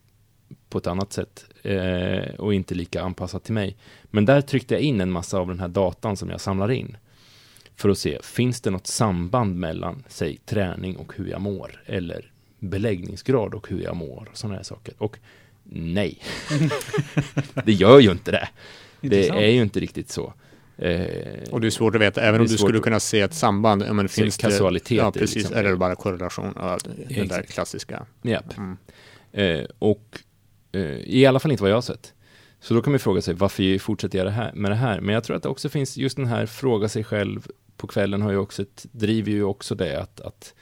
på 0.70 0.78
ett 0.78 0.88
annat 0.88 1.14
sätt 1.14 1.46
eh, 1.64 2.36
och 2.38 2.54
inte 2.54 2.76
lika 2.76 3.02
anpassat 3.02 3.44
till 3.44 3.54
mig. 3.54 3.78
Men 4.04 4.26
där 4.26 4.42
tryckte 4.42 4.74
jag 4.74 4.82
in 4.82 5.02
en 5.02 5.12
massa 5.12 5.40
av 5.40 5.48
den 5.48 5.60
här 5.60 5.68
datan 5.68 6.18
som 6.18 6.30
jag 6.30 6.42
samlar 6.42 6.72
in 6.72 6.98
för 7.76 7.90
att 7.90 7.98
se, 7.98 8.20
finns 8.24 8.62
det 8.62 8.70
något 8.70 8.88
samband 8.88 9.56
mellan, 9.56 10.04
säg, 10.08 10.38
träning 10.46 10.96
och 10.96 11.14
hur 11.16 11.28
jag 11.28 11.42
mår 11.42 11.84
eller 11.86 12.32
beläggningsgrad 12.60 13.54
och 13.54 13.70
hur 13.70 13.82
jag 13.82 13.96
mår 13.96 14.28
och 14.32 14.38
sådana 14.38 14.56
här 14.56 14.64
saker. 14.64 14.94
Och 14.98 15.18
nej, 15.64 16.22
det 17.66 17.74
gör 17.74 18.00
ju 18.00 18.12
inte 18.12 18.32
det. 18.32 18.50
Det 19.02 19.30
är 19.30 19.50
ju 19.50 19.62
inte 19.62 19.80
riktigt 19.80 20.10
så. 20.10 20.34
Eh, 20.78 21.50
Och 21.52 21.62
det 21.62 21.68
är 21.68 21.72
svårt 21.72 21.96
att 21.96 22.02
veta, 22.02 22.22
även 22.22 22.42
om 22.42 22.48
du 22.48 22.58
skulle 22.58 22.80
kunna 22.80 23.00
se 23.00 23.22
ett 23.22 23.34
samband, 23.34 23.84
ja, 23.84 23.94
men 23.94 24.10
finns 24.10 24.38
kausalitet 24.38 24.90
det, 24.90 24.96
ja, 24.96 25.12
det, 25.14 25.20
precis, 25.20 25.36
liksom. 25.36 25.58
eller 25.58 25.76
bara 25.76 25.96
korrelation, 25.96 26.54
ja, 26.56 26.78
den 26.86 27.08
där 27.08 27.24
exakt. 27.24 27.52
klassiska. 27.54 28.06
japp. 28.22 28.58
Mm. 28.58 28.78
Eh, 29.32 29.66
och 29.80 30.20
Eh, 30.72 30.98
i 30.98 31.26
alla 31.26 31.40
fall 31.40 31.52
inte 31.52 31.64
vad 31.64 31.72
jag 31.72 31.78
har 31.78 31.82
sett. 31.82 32.14
Så 32.60 32.74
då 32.74 32.82
kan 32.82 32.92
man 32.92 33.00
fråga 33.00 33.22
sig 33.22 33.34
varför 33.34 33.80
fortsätter 33.80 34.18
jag 34.18 34.28
det 34.28 34.32
här, 34.32 34.52
med 34.54 34.72
det 34.72 34.76
här? 34.76 35.02
Men 35.02 35.14
jag 35.14 35.24
tror 35.24 35.36
att 35.36 35.44
det 35.44 35.50
också 35.50 35.70
finns 35.70 35.98
just 35.98 36.16
den 36.18 36.26
här 36.26 36.46
fråga 36.46 36.90
sig 36.90 37.04
själv 37.04 37.48
på 37.78 37.88
kvällen 37.88 38.22
har 38.22 38.32
ju 38.32 38.38
också 38.38 38.62
ett, 38.62 38.86
driver 38.92 39.32
ju 39.32 39.44
också 39.44 39.76
det 39.76 40.02
att, 40.02 40.22
att, 40.22 40.54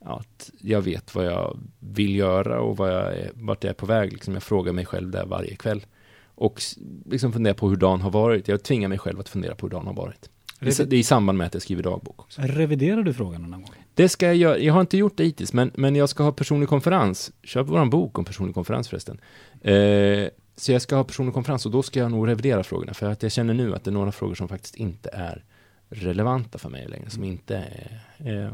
att 0.00 0.50
jag 0.60 0.80
vet 0.80 1.14
vad 1.14 1.26
jag 1.26 1.58
vill 1.78 2.16
göra 2.16 2.60
och 2.60 2.76
vad 2.76 2.92
jag 2.92 3.14
är, 3.14 3.30
vart 3.34 3.64
jag 3.64 3.70
är 3.70 3.74
på 3.74 3.86
väg. 3.86 4.12
Liksom 4.12 4.34
jag 4.34 4.42
frågar 4.42 4.72
mig 4.72 4.86
själv 4.86 5.10
där 5.10 5.26
varje 5.26 5.56
kväll. 5.56 5.86
Och 6.34 6.62
liksom 7.10 7.32
funderar 7.32 7.54
på 7.54 7.68
hur 7.68 7.76
dagen 7.76 8.00
har 8.00 8.10
varit. 8.10 8.48
Jag 8.48 8.62
tvingar 8.62 8.88
mig 8.88 8.98
själv 8.98 9.20
att 9.20 9.28
fundera 9.28 9.54
på 9.54 9.66
hur 9.66 9.70
dagen 9.70 9.86
har 9.86 9.94
varit. 9.94 10.30
Det 10.64 10.80
är, 10.80 10.86
det 10.86 10.96
är 10.96 11.00
i 11.00 11.02
samband 11.02 11.38
med 11.38 11.46
att 11.46 11.54
jag 11.54 11.62
skriver 11.62 11.82
dagbok 11.82 12.20
också. 12.20 12.40
Reviderar 12.44 13.02
du 13.02 13.14
frågan 13.14 13.42
någon 13.42 13.62
gång? 13.62 13.74
Det 13.94 14.08
ska 14.08 14.26
jag 14.26 14.36
göra. 14.36 14.58
Jag 14.58 14.74
har 14.74 14.80
inte 14.80 14.96
gjort 14.96 15.16
det 15.16 15.24
hittills, 15.24 15.52
men, 15.52 15.70
men 15.74 15.96
jag 15.96 16.08
ska 16.08 16.22
ha 16.22 16.32
personlig 16.32 16.68
konferens. 16.68 17.32
Köp 17.42 17.66
våran 17.68 17.90
bok 17.90 18.18
om 18.18 18.24
personlig 18.24 18.54
konferens 18.54 18.88
förresten. 18.88 19.20
Eh, 19.60 20.28
så 20.56 20.72
jag 20.72 20.82
ska 20.82 20.96
ha 20.96 21.04
personlig 21.04 21.34
konferens 21.34 21.66
och 21.66 21.72
då 21.72 21.82
ska 21.82 22.00
jag 22.00 22.10
nog 22.10 22.28
revidera 22.28 22.62
frågorna. 22.64 22.94
För 22.94 23.10
att 23.10 23.22
jag 23.22 23.32
känner 23.32 23.54
nu 23.54 23.74
att 23.74 23.84
det 23.84 23.90
är 23.90 23.92
några 23.92 24.12
frågor 24.12 24.34
som 24.34 24.48
faktiskt 24.48 24.74
inte 24.76 25.10
är 25.12 25.44
relevanta 25.88 26.58
för 26.58 26.68
mig 26.70 26.88
längre. 26.88 27.10
Som 27.10 27.24
inte 27.24 27.56
är... 27.56 28.00
är 28.30 28.52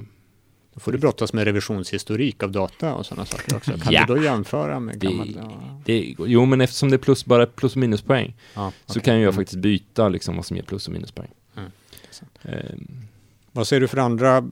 Då 0.75 0.81
får 0.81 0.93
du 0.93 0.99
brottas 0.99 1.33
med 1.33 1.45
revisionshistorik 1.45 2.43
av 2.43 2.52
data 2.52 2.95
och 2.95 3.07
sådana 3.07 3.26
saker 3.26 3.57
också. 3.57 3.73
Kan 3.73 3.93
Ja. 3.93 4.05
du 4.07 4.14
då 4.14 4.23
jämföra 4.23 4.81
med 4.81 4.99
Det- 4.99 5.07
gammal? 5.07 5.35
Ja. 5.38 5.81
Det, 5.85 6.14
jo, 6.19 6.45
men 6.45 6.61
eftersom 6.61 6.90
det 6.90 6.97
är 6.97 6.99
plus, 6.99 7.25
bara 7.25 7.47
plus 7.47 7.73
och 7.73 7.79
minuspoäng 7.79 8.37
Ja, 8.55 8.73
så 8.87 8.93
okej. 8.93 9.02
kan 9.02 9.14
jag 9.14 9.23
Mm. 9.23 9.35
faktiskt 9.35 9.59
byta 9.62 10.09
liksom 10.09 10.37
vad 10.37 10.45
som 10.47 10.57
ger 10.57 10.64
plus 10.64 10.87
och 10.87 10.93
minuspoäng. 10.93 11.29
Ehm, 12.43 12.87
Vad 13.52 13.67
ser 13.67 13.81
du 13.81 13.88
för 13.88 13.99
andra, 13.99 14.50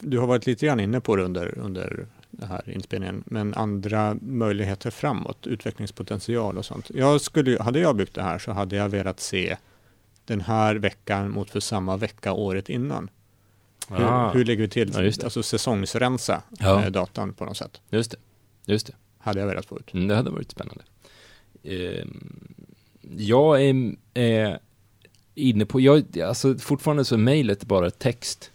du 0.00 0.18
har 0.18 0.26
varit 0.26 0.46
lite 0.46 0.66
grann 0.66 0.80
inne 0.80 1.00
på 1.00 1.16
det 1.16 1.22
under, 1.22 1.58
under 1.58 2.06
den 2.30 2.48
här 2.48 2.70
inspelningen, 2.70 3.22
men 3.26 3.54
andra 3.54 4.16
möjligheter 4.22 4.90
framåt, 4.90 5.46
utvecklingspotential 5.46 6.58
och 6.58 6.64
sånt. 6.64 6.90
Jag 6.94 7.20
skulle, 7.20 7.62
hade 7.62 7.78
jag 7.80 7.96
byggt 7.96 8.14
det 8.14 8.22
här 8.22 8.38
så 8.38 8.52
hade 8.52 8.76
jag 8.76 8.88
velat 8.88 9.20
se 9.20 9.56
den 10.24 10.40
här 10.40 10.74
veckan 10.74 11.30
mot 11.30 11.50
för 11.50 11.60
samma 11.60 11.96
vecka 11.96 12.32
året 12.32 12.68
innan. 12.68 13.10
Hur, 13.88 14.04
ah, 14.04 14.32
hur 14.32 14.44
lägger 14.44 14.62
vi 14.62 14.68
till, 14.68 14.92
Ja, 14.94 15.24
alltså 15.24 15.42
säsongsrensa 15.42 16.42
Ja. 16.58 16.84
eh, 16.84 16.90
datan 16.90 17.32
på 17.34 17.44
något 17.44 17.56
sätt. 17.56 17.80
just 17.90 18.10
det. 18.10 18.16
Just 18.72 18.86
det. 18.86 18.92
Hade 19.18 19.40
jag 19.40 19.46
velat 19.46 19.66
få 19.66 19.78
ut. 19.78 19.94
Mm, 19.94 20.08
det 20.08 20.14
hade 20.16 20.30
varit 20.30 20.50
spännande. 20.50 20.82
Ehm, 21.64 22.54
jag 23.16 23.62
är, 23.64 23.94
är 24.14 24.58
inne 25.34 25.66
på, 25.66 25.80
jag, 25.80 26.18
alltså 26.20 26.58
fortfarande 26.58 27.04
så 27.04 27.14
är 27.14 27.18
mejlet 27.18 27.64
bara 27.64 27.90
text. 27.90 28.50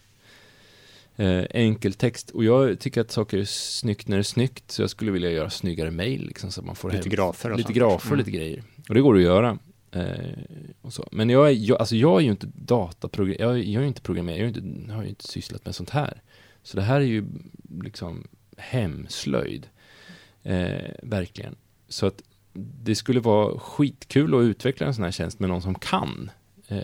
Eh, 1.15 1.43
enkel 1.49 1.93
text. 1.93 2.29
Och 2.31 2.43
jag 2.43 2.79
tycker 2.79 3.01
att 3.01 3.11
saker 3.11 3.37
är 3.37 3.45
snyggt 3.45 4.07
när 4.07 4.17
det 4.17 4.21
är 4.21 4.23
snyggt. 4.23 4.71
Så 4.71 4.81
jag 4.81 4.89
skulle 4.89 5.11
vilja 5.11 5.31
göra 5.31 5.49
snyggare 5.49 5.91
mejl 5.91 6.25
liksom, 6.27 6.51
så 6.51 6.61
att 6.61 6.65
man 6.67 6.75
får 6.75 6.91
Lite 6.91 7.09
hem- 7.09 7.15
grafer 7.15 7.51
och 7.51 7.57
lite 7.57 7.67
sånt. 7.67 7.77
grafer, 7.77 8.07
Mm. 8.07 8.17
lite 8.19 8.31
grejer. 8.31 8.63
Och 8.89 8.95
det 8.95 9.01
går 9.01 9.15
att 9.15 9.21
göra. 9.21 9.57
Eh, 9.91 10.03
och 10.81 10.93
så. 10.93 11.07
Men 11.11 11.29
jag 11.29 11.47
är, 11.47 11.51
jag, 11.53 11.79
alltså 11.79 11.95
jag 11.95 12.19
är 12.19 12.23
ju 12.25 12.31
inte 12.31 12.47
dataprogram, 12.55 13.35
jag, 13.39 13.57
jag 13.57 13.75
är 13.79 13.81
ju 13.81 13.87
inte 13.87 14.01
programmerare, 14.01 14.39
jag, 14.41 14.57
inte, 14.57 14.93
har 14.93 15.03
ju 15.03 15.09
inte 15.09 15.27
sysslat 15.27 15.65
med 15.65 15.75
sånt 15.75 15.89
här. 15.89 16.21
Så 16.63 16.77
det 16.77 16.83
här 16.83 16.95
är 17.01 17.05
ju 17.05 17.25
liksom 17.83 18.27
hemslöjd. 18.57 19.67
Eh, 20.43 20.91
verkligen. 21.03 21.55
Så 21.89 22.05
att 22.05 22.21
det 22.83 22.95
skulle 22.95 23.19
vara 23.19 23.59
skitkul 23.59 24.35
att 24.35 24.41
utveckla 24.43 24.87
en 24.87 24.93
sån 24.93 25.03
här 25.03 25.11
tjänst 25.11 25.39
med 25.39 25.49
någon 25.49 25.61
som 25.61 25.75
kan. 25.75 26.31
Eh, 26.67 26.79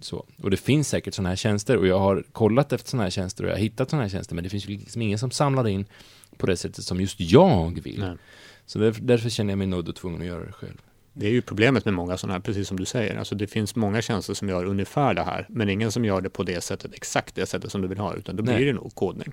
så. 0.00 0.26
Och 0.42 0.50
det 0.50 0.56
finns 0.56 0.88
säkert 0.88 1.14
sådana 1.14 1.28
här 1.28 1.36
tjänster 1.36 1.76
och 1.76 1.86
jag 1.86 1.98
har 1.98 2.24
kollat 2.32 2.72
efter 2.72 2.90
sådana 2.90 3.02
här 3.02 3.10
tjänster 3.10 3.44
och 3.44 3.50
jag 3.50 3.54
har 3.54 3.60
hittat 3.60 3.90
sådana 3.90 4.02
här 4.02 4.10
tjänster 4.10 4.34
men 4.34 4.44
det 4.44 4.50
finns 4.50 4.66
ju 4.66 4.68
liksom 4.68 5.02
ingen 5.02 5.18
som 5.18 5.30
samlar 5.30 5.68
in 5.68 5.86
på 6.36 6.46
det 6.46 6.56
sättet 6.56 6.84
som 6.84 7.00
just 7.00 7.20
jag 7.20 7.80
vill. 7.82 8.00
Nej. 8.00 8.16
Så 8.66 8.78
därför, 8.78 9.02
därför 9.02 9.30
känner 9.30 9.52
jag 9.52 9.58
mig 9.58 9.66
nödd 9.66 9.88
och 9.88 9.96
tvungen 9.96 10.20
att 10.20 10.26
göra 10.26 10.44
det 10.44 10.52
själv. 10.52 10.80
Det 11.12 11.26
är 11.26 11.30
ju 11.30 11.42
problemet 11.42 11.84
med 11.84 11.94
många 11.94 12.16
sådana 12.16 12.34
här, 12.34 12.40
precis 12.40 12.68
som 12.68 12.78
du 12.78 12.84
säger. 12.84 13.16
Alltså 13.16 13.34
det 13.34 13.46
finns 13.46 13.76
många 13.76 14.02
tjänster 14.02 14.34
som 14.34 14.48
gör 14.48 14.64
ungefär 14.64 15.14
det 15.14 15.22
här, 15.22 15.46
men 15.48 15.68
ingen 15.68 15.92
som 15.92 16.04
gör 16.04 16.20
det 16.20 16.30
på 16.30 16.42
det 16.42 16.60
sättet, 16.60 16.94
exakt 16.94 17.34
det 17.34 17.46
sättet 17.46 17.72
som 17.72 17.82
du 17.82 17.88
vill 17.88 17.98
ha, 17.98 18.14
utan 18.14 18.36
då 18.36 18.42
blir 18.42 18.54
Nej. 18.54 18.64
det 18.64 18.72
nog 18.72 18.94
kodning. 18.94 19.32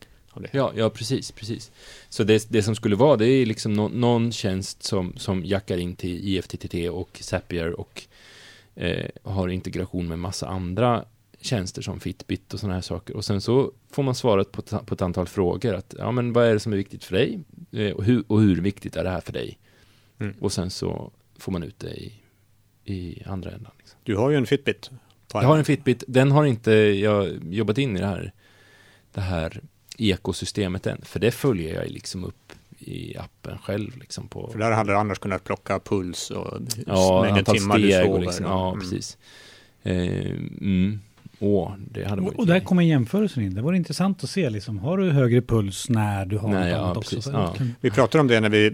Ja, 0.52 0.72
ja 0.76 0.90
precis, 0.90 1.32
precis. 1.32 1.72
Så 2.10 2.24
det, 2.24 2.46
det 2.50 2.64
som 2.64 2.76
skulle 2.76 2.96
vara, 2.96 3.18
det 3.18 3.28
är 3.28 3.46
liksom 3.46 3.74
nå- 3.74 3.88
någon 3.88 4.32
tjänst 4.32 4.84
som, 4.84 5.14
som 5.18 5.46
jackar 5.46 5.78
in 5.78 5.96
till 5.96 6.28
IFTTT 6.28 6.90
och 6.92 7.20
Zapier 7.22 7.80
och 7.80 8.04
eh, 8.76 9.10
har 9.24 9.48
integration 9.48 10.08
med 10.08 10.20
massa 10.20 10.48
andra 10.48 11.06
tjänster 11.42 11.82
som 11.82 12.00
Fitbit 12.00 12.54
och 12.54 12.60
sådana 12.60 12.74
här 12.74 12.82
saker. 12.82 13.16
Och 13.16 13.26
sen 13.26 13.42
så 13.42 13.72
får 13.92 14.04
man 14.04 14.16
svaret 14.16 14.52
på, 14.52 14.62
på 14.62 14.94
ett 14.94 15.02
antal 15.02 15.28
frågor. 15.28 15.74
Att, 15.74 15.96
ja, 15.98 16.12
men 16.12 16.34
vad 16.34 16.46
är 16.46 16.54
det 16.54 16.60
som 16.60 16.74
är 16.74 16.78
viktigt 16.78 17.04
för 17.04 17.16
dig? 17.16 17.40
Eh, 17.72 17.92
och, 17.92 18.04
hur, 18.04 18.24
och 18.28 18.42
hur 18.42 18.62
viktigt 18.62 18.96
är 18.96 19.04
det 19.04 19.10
här 19.10 19.22
för 19.22 19.34
dig? 19.34 19.58
Mm. 20.20 20.36
Och 20.40 20.52
sen 20.52 20.70
så 20.70 21.12
får 21.40 21.52
man 21.52 21.64
ut 21.64 21.80
det 21.80 21.94
i, 21.94 22.14
i 22.84 23.24
andra 23.26 23.52
ändan. 23.52 23.72
Liksom. 23.78 24.00
Du 24.04 24.16
har 24.16 24.30
ju 24.30 24.38
en 24.38 24.46
Fitbit. 24.46 24.92
Jag 25.34 25.42
har 25.42 25.58
en 25.58 25.66
Fitbit, 25.66 26.04
den 26.08 26.32
har 26.32 26.46
inte 26.46 26.72
jag 26.72 27.54
jobbat 27.54 27.78
in 27.78 27.98
i 27.98 28.00
det 28.00 28.06
här, 28.06 28.34
det 29.14 29.22
här 29.22 29.62
ekosystemet 29.98 30.88
än. 30.88 31.02
För 31.02 31.20
det 31.20 31.32
följer 31.32 31.76
jag 31.76 31.90
liksom 31.90 32.24
upp 32.24 32.54
i 32.84 33.18
appen 33.18 33.58
själv. 33.58 33.98
Liksom 33.98 34.28
på, 34.28 34.50
För 34.52 34.60
där 34.60 34.72
hade 34.72 34.92
du 34.92 34.98
annars 34.98 35.20
kunnat 35.20 35.44
plocka 35.44 35.80
puls 35.80 36.32
och 36.32 36.58
ja, 36.88 37.22
mängden 37.22 37.46
timmar 37.46 37.78
du 37.78 37.92
sover. 37.92 38.10
och 38.10 38.22
liksom, 38.22 38.46
ja, 38.46 38.68
Mm. 38.70 38.80
precis. 38.80 39.18
Eh, 39.84 39.96
mm. 40.62 41.00
Åh, 41.40 41.74
det 41.92 42.04
hade 42.08 42.22
Och, 42.22 42.26
varit 42.28 42.38
och 42.40 42.48
där 42.48 42.60
kommer 42.60 42.84
jämförelsen 42.84 43.44
in. 43.44 43.56
Det 43.56 43.62
var 43.62 43.74
intressant 43.74 44.24
att 44.24 44.30
se, 44.30 44.50
liksom, 44.50 44.80
har 44.80 44.98
du 44.98 45.12
högre 45.12 45.42
puls 45.42 45.90
när 45.90 46.26
du 46.26 46.38
har 46.38 46.50
Nej, 46.50 46.60
något 46.60 46.70
ja, 46.70 46.78
annat 46.78 46.98
också? 46.98 47.16
precis, 47.16 47.32
Så 47.32 47.32
ja. 47.32 47.56
Vi 47.82 47.92
pratade 47.92 48.22
om 48.22 48.28
det 48.28 48.40
när 48.40 48.50
vi, 48.50 48.74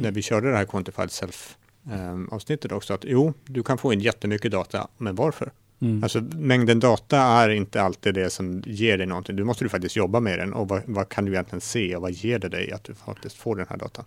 när 0.00 0.10
vi 0.12 0.22
körde 0.22 0.50
det 0.50 0.56
här 0.56 0.64
Quantified 0.64 1.10
Self 1.10 1.56
ehm, 1.92 2.28
avsnittet 2.28 2.72
också, 2.72 2.94
att 2.94 3.04
jo, 3.08 3.32
du 3.44 3.62
kan 3.62 3.78
få 3.78 3.92
in 3.92 4.00
jättemycket 4.00 4.52
data, 4.52 4.88
men 4.98 5.14
varför? 5.14 5.52
Mm. 5.80 6.02
Alltså 6.02 6.20
mängden 6.20 6.80
data 6.80 7.18
är 7.18 7.48
inte 7.48 7.82
alltid 7.82 8.14
det 8.14 8.30
som 8.30 8.62
ger 8.66 8.98
dig 8.98 9.06
någonting. 9.06 9.36
Du 9.36 9.44
måste 9.44 9.64
du 9.64 9.68
faktiskt 9.68 9.96
jobba 9.96 10.20
med 10.20 10.38
den 10.38 10.52
och 10.52 10.68
vad, 10.68 10.82
vad 10.86 11.08
kan 11.08 11.24
du 11.24 11.32
egentligen 11.32 11.60
se 11.60 11.96
och 11.96 12.02
vad 12.02 12.12
ger 12.12 12.38
det 12.38 12.48
dig 12.48 12.72
att 12.72 12.84
du 12.84 12.94
faktiskt 12.94 13.36
får 13.36 13.56
den 13.56 13.66
här 13.70 13.76
datan? 13.76 14.04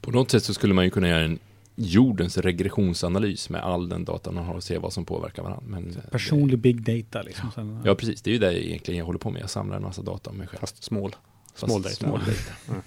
På 0.00 0.10
något 0.10 0.30
sätt 0.30 0.44
så 0.44 0.54
skulle 0.54 0.74
man 0.74 0.84
ju 0.84 0.90
kunna 0.90 1.08
göra 1.08 1.24
en 1.24 1.38
jordens 1.74 2.38
regressionsanalys 2.38 3.50
med 3.50 3.60
all 3.60 3.88
den 3.88 4.04
data 4.04 4.32
man 4.32 4.44
har 4.44 4.54
och 4.54 4.62
se 4.64 4.78
vad 4.78 4.92
som 4.92 5.04
påverkar 5.04 5.42
varandra. 5.42 5.62
Men, 5.68 5.90
eh, 5.90 6.10
Personlig 6.10 6.58
big 6.58 6.82
data 6.82 7.22
liksom. 7.22 7.50
Sen, 7.54 7.80
Ja, 7.84 7.94
precis. 7.94 8.22
Det 8.22 8.30
är 8.30 8.32
ju 8.32 8.38
det 8.38 8.52
jag 8.52 8.62
egentligen 8.62 8.98
jag 8.98 9.06
håller 9.06 9.18
på 9.18 9.30
med. 9.30 9.42
Jag 9.42 9.50
samlar 9.50 9.76
en 9.76 9.82
massa 9.82 10.02
data 10.02 10.30
om 10.30 10.36
mig 10.36 10.46
själv. 10.46 10.60
Fast 10.60 10.82
small. 10.84 11.16
Fast 11.54 11.72
Small 11.72 11.82
data. 11.82 11.94
small 11.94 12.20
data. 12.20 12.82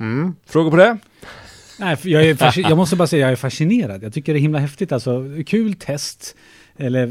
Mm. 0.00 0.34
Frågor 0.46 0.70
på 0.70 0.76
det? 0.76 0.98
Nej, 1.78 1.96
jag, 2.02 2.24
är 2.24 2.58
jag 2.60 2.76
måste 2.76 2.96
bara 2.96 3.08
säga 3.08 3.20
jag 3.26 3.32
är 3.32 3.36
fascinerad. 3.36 4.02
Jag 4.02 4.12
tycker 4.12 4.32
det 4.32 4.38
är 4.38 4.40
himla 4.40 4.58
häftigt. 4.58 4.92
Alltså, 4.92 5.24
kul 5.46 5.74
test. 5.74 6.36
Eller 6.76 7.06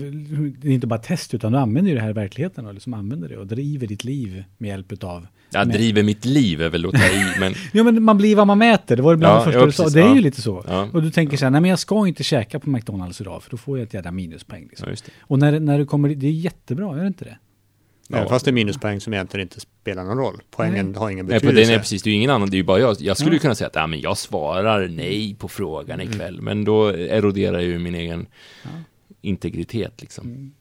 det 0.62 0.67
är 0.67 0.71
inte 0.71 0.88
bara 0.88 0.99
test 0.99 1.34
utan 1.34 1.52
du 1.52 1.58
använder 1.58 1.89
ju 1.91 1.95
det 1.95 2.02
här 2.04 2.10
i 2.10 2.13
verkligheten 2.13 2.65
och 2.65 2.73
liksom 2.73 2.93
använder 2.93 3.30
det 3.30 3.38
och 3.38 3.47
driver 3.47 3.88
ditt 3.88 4.04
liv 4.04 4.43
med 4.58 4.69
hjälp 4.69 5.04
av. 5.04 5.28
Jag 5.52 5.67
Men- 5.67 5.78
driver 5.78 6.04
mitt 6.04 6.26
liv 6.26 6.62
är 6.62 6.69
väl 6.69 6.86
att 6.86 6.91
ta 6.91 7.06
i, 7.06 7.39
men 7.39 7.54
Ja 7.73 7.84
men 7.84 8.04
man 8.04 8.17
blir 8.17 8.36
vad 8.36 8.47
man 8.47 8.58
mäter, 8.58 8.95
det 8.95 9.02
var 9.02 9.15
bland 9.15 9.34
Ja, 9.34 9.38
det 9.38 9.43
första 9.43 9.60
ja, 9.60 9.65
du 9.65 9.71
sa. 9.71 9.89
Det 9.89 9.99
är 10.02 10.06
ja. 10.06 10.15
ju 10.15 10.21
lite 10.21 10.41
så. 10.41 10.63
ja, 10.67 10.89
Och 10.93 11.02
du 11.02 11.12
tänker 11.12 11.38
så 11.38 11.45
här, 11.45 11.49
nej 11.52 11.62
men 11.62 11.69
jag 11.69 11.80
ska 11.80 12.08
inte 12.08 12.23
käka 12.23 12.60
på 12.60 12.69
McDonalds 12.69 13.21
idag 13.21 13.43
för 13.43 13.52
då 13.52 13.58
får 13.58 13.78
jag 13.78 13.86
ett 13.88 13.93
jävla 13.93 14.12
minuspoäng. 14.12 14.67
Liksom. 14.69 14.88
ja. 14.89 14.95
Och 15.21 15.39
när, 15.39 15.60
när 15.60 15.78
du 15.80 15.86
kommer, 15.86 16.10
det 16.10 16.28
är 16.28 16.32
jättebra, 16.32 16.97
är 16.97 17.02
det 17.02 17.08
inte 17.08 17.26
det? 17.26 17.38
Även 18.10 18.30
fast 18.30 18.46
det 18.46 18.52
är 18.52 18.54
minuspoäng 18.54 19.02
som 19.02 19.13
egentligen 19.13 19.46
inte 19.46 19.60
spelar 19.60 20.04
någon 20.04 20.18
roll. 20.18 20.42
Poängen 20.52 20.96
har 20.96 21.10
ingen 21.10 21.26
Nej, 21.26 21.39
på 21.39 21.46
betydelse. 21.46 21.72
den 21.72 21.76
är 21.76 21.80
precis, 21.82 22.04
det 22.04 22.10
är 22.10 22.12
ju 22.12 22.18
ingen 22.18 22.30
annan, 22.30 22.50
det 22.50 22.56
är 22.56 22.58
ju 22.58 22.63
bara 22.63 22.80
jag. 22.80 22.96
Jag 23.02 23.18
skulle 23.18 23.32
ju 23.32 23.38
Ja. 23.38 23.42
kunna 23.42 23.56
säga 23.56 23.68
att 23.68 23.76
ja, 23.76 23.88
men 23.88 24.02
jag 24.02 24.18
svarar 24.18 24.88
nej 24.88 25.36
på 25.36 25.48
frågan 25.48 26.02
ikväll, 26.02 26.42
men 26.42 26.63
då 26.66 26.88
eroderar 26.88 27.60
ju 27.60 27.80
min 27.80 27.96
egen 27.96 28.26
Ja. 28.63 28.70
integritet 29.22 30.02
liksom. 30.02 30.26
Mm. 30.26 30.52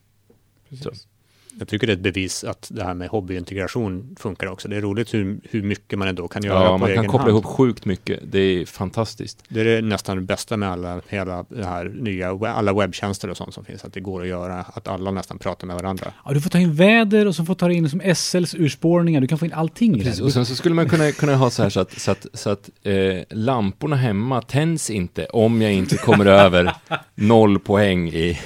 Jag 1.58 1.68
tycker 1.68 1.86
det 1.86 1.92
är 1.92 1.96
ett 1.96 2.02
bevis 2.02 2.44
att 2.44 2.68
det 2.74 2.84
här 2.84 2.94
med 2.94 3.08
hobbyintegration 3.08 4.16
funkar 4.20 4.46
också. 4.46 4.68
Det 4.68 4.76
är 4.76 4.80
roligt 4.80 5.14
hur, 5.14 5.40
hur 5.50 5.62
mycket 5.62 5.98
man 5.98 6.08
ändå 6.08 6.28
kan 6.28 6.42
göra 6.44 6.64
Ja, 6.64 6.68
på 6.72 6.78
man 6.78 6.90
egen 6.90 7.02
kan 7.02 7.10
koppla 7.10 7.22
hand. 7.22 7.30
ihop 7.30 7.44
sjukt 7.44 7.84
mycket. 7.84 8.20
Det 8.22 8.38
är 8.38 8.66
fantastiskt. 8.66 9.44
Det 9.48 9.60
är 9.60 9.64
det 9.64 9.82
nästan 9.82 10.16
det 10.16 10.22
bästa 10.22 10.56
med 10.56 10.70
alla, 10.70 11.00
hela 11.08 11.44
det 11.48 11.64
här 11.64 11.84
nya, 11.84 12.30
alla 12.48 12.72
webbtjänster 12.72 13.30
och 13.30 13.36
sånt 13.36 13.54
som 13.54 13.64
finns, 13.64 13.84
att 13.84 13.92
det 13.92 14.00
går 14.00 14.22
att 14.22 14.28
göra, 14.28 14.58
att 14.74 14.88
alla 14.88 15.10
nästan 15.10 15.38
pratar 15.38 15.66
med 15.66 15.76
varandra. 15.76 16.12
Ja, 16.24 16.32
du 16.32 16.40
får 16.40 16.50
ta 16.50 16.58
in 16.58 16.74
väder 16.74 17.26
och 17.26 17.34
så 17.34 17.44
får 17.44 17.54
du 17.54 17.58
ta 17.58 17.70
in 17.70 17.90
som 17.90 18.14
SLs 18.14 18.54
urspårningar. 18.54 19.20
Du 19.20 19.26
kan 19.26 19.38
få 19.38 19.44
in 19.44 19.52
allting 19.52 19.96
i 20.00 20.04
Precis, 20.04 20.20
och 20.20 20.32
sen 20.32 20.46
så 20.46 20.54
skulle 20.54 20.74
man 20.74 20.88
kunna, 20.88 21.12
kunna 21.12 21.36
ha 21.36 21.50
så 21.50 21.62
här 21.62 21.70
så 21.70 21.80
att, 21.80 22.00
så 22.00 22.10
att, 22.10 22.26
så 22.32 22.50
att 22.50 22.70
eh, 22.82 22.94
lamporna 23.30 23.96
hemma 23.96 24.42
tänds 24.42 24.90
inte 24.90 25.26
om 25.26 25.62
jag 25.62 25.72
inte 25.72 25.96
kommer 25.96 26.26
över 26.26 26.74
noll 27.14 27.58
poäng 27.58 28.08
i 28.08 28.38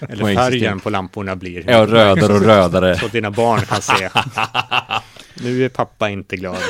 Eller 0.00 0.34
färgen 0.34 0.80
på 0.80 0.90
lamporna 0.90 1.36
blir 1.36 1.70
ja, 1.70 1.86
rödare 1.86 2.34
och 2.34 2.39
rödare. 2.44 2.98
så 2.98 3.06
att 3.06 3.12
dina 3.12 3.30
barn 3.30 3.60
kan 3.60 3.82
se. 3.82 4.08
nu 5.44 5.64
är 5.64 5.68
pappa 5.68 6.10
inte 6.10 6.36
glad. 6.36 6.56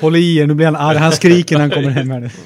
Håll 0.00 0.16
i 0.16 0.36
er, 0.36 0.46
nu 0.46 0.54
blir 0.54 0.66
han 0.66 0.76
arg. 0.76 0.98
Han 0.98 1.12
skriker 1.12 1.54
när 1.54 1.60
han 1.60 1.70
kommer 1.70 1.90
hem 1.90 2.10
här 2.10 2.20
nu. 2.20 2.30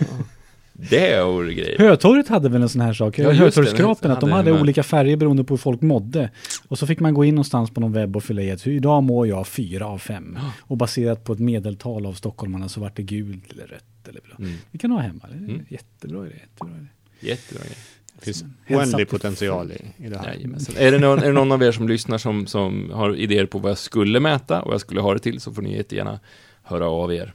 Det 0.90 1.22
vore 1.24 1.54
grejer. 1.54 1.78
Hötorget 1.78 2.28
hade 2.28 2.48
väl 2.48 2.62
en 2.62 2.68
sån 2.68 2.80
här 2.80 2.92
sak? 2.92 3.18
Ja. 3.18 3.32
Hötorgsskrapen, 3.32 4.10
att 4.10 4.20
de 4.20 4.32
Hade 4.32 4.52
med. 4.52 4.60
olika 4.60 4.82
färger 4.82 5.16
beroende 5.16 5.44
på 5.44 5.54
hur 5.54 5.58
folk 5.58 5.82
mådde. 5.82 6.30
Och 6.68 6.78
så 6.78 6.86
fick 6.86 7.00
man 7.00 7.14
gå 7.14 7.24
in 7.24 7.34
någonstans 7.34 7.70
på 7.70 7.80
någon 7.80 7.92
webb 7.92 8.16
och 8.16 8.24
fylla 8.24 8.42
i 8.42 8.50
att 8.50 8.66
idag 8.66 9.02
mår 9.02 9.26
jag 9.26 9.46
fyra 9.46 9.86
av 9.86 9.98
fem. 9.98 10.38
Och 10.60 10.76
baserat 10.76 11.24
på 11.24 11.32
ett 11.32 11.38
medeltal 11.38 12.06
av 12.06 12.12
stockholmarna 12.12 12.68
så 12.68 12.80
vart 12.80 12.96
det 12.96 13.02
gult 13.02 13.52
eller 13.52 13.66
rött 13.66 14.08
eller 14.08 14.20
blå. 14.20 14.34
Mm. 14.38 14.54
Vi 14.70 14.78
kan 14.78 14.90
ha 14.90 15.00
hemma. 15.00 15.24
Det 15.28 15.34
är 15.34 15.38
Mm. 15.38 15.66
Jättebra 15.68 16.26
idé. 16.26 16.34
Jättebra 16.34 16.76
idé. 16.78 16.86
Jättebra 17.20 17.64
grej. 17.64 17.76
Det 18.18 18.24
finns 18.24 18.44
oändlig 18.68 19.08
potential 19.08 19.72
i, 19.72 20.04
i 20.04 20.08
det 20.08 20.18
här. 20.18 20.26
Jajamensan. 20.26 20.74
Är 20.78 20.92
det, 20.92 20.98
någon, 20.98 21.18
är 21.18 21.26
det 21.26 21.32
någon 21.32 21.52
av 21.52 21.62
er 21.62 21.72
som 21.72 21.88
lyssnar 21.88 22.18
som, 22.18 22.46
som 22.46 22.90
har 22.94 23.16
idéer 23.16 23.46
på 23.46 23.58
vad 23.58 23.70
jag 23.70 23.78
skulle 23.78 24.20
mäta 24.20 24.62
och 24.62 24.72
jag 24.72 24.80
skulle 24.80 25.00
ha 25.00 25.14
det 25.14 25.20
till 25.20 25.40
så 25.40 25.52
får 25.52 25.62
ni 25.62 25.76
jättegärna 25.76 26.20
höra 26.62 26.86
av 26.88 27.12
er. 27.12 27.32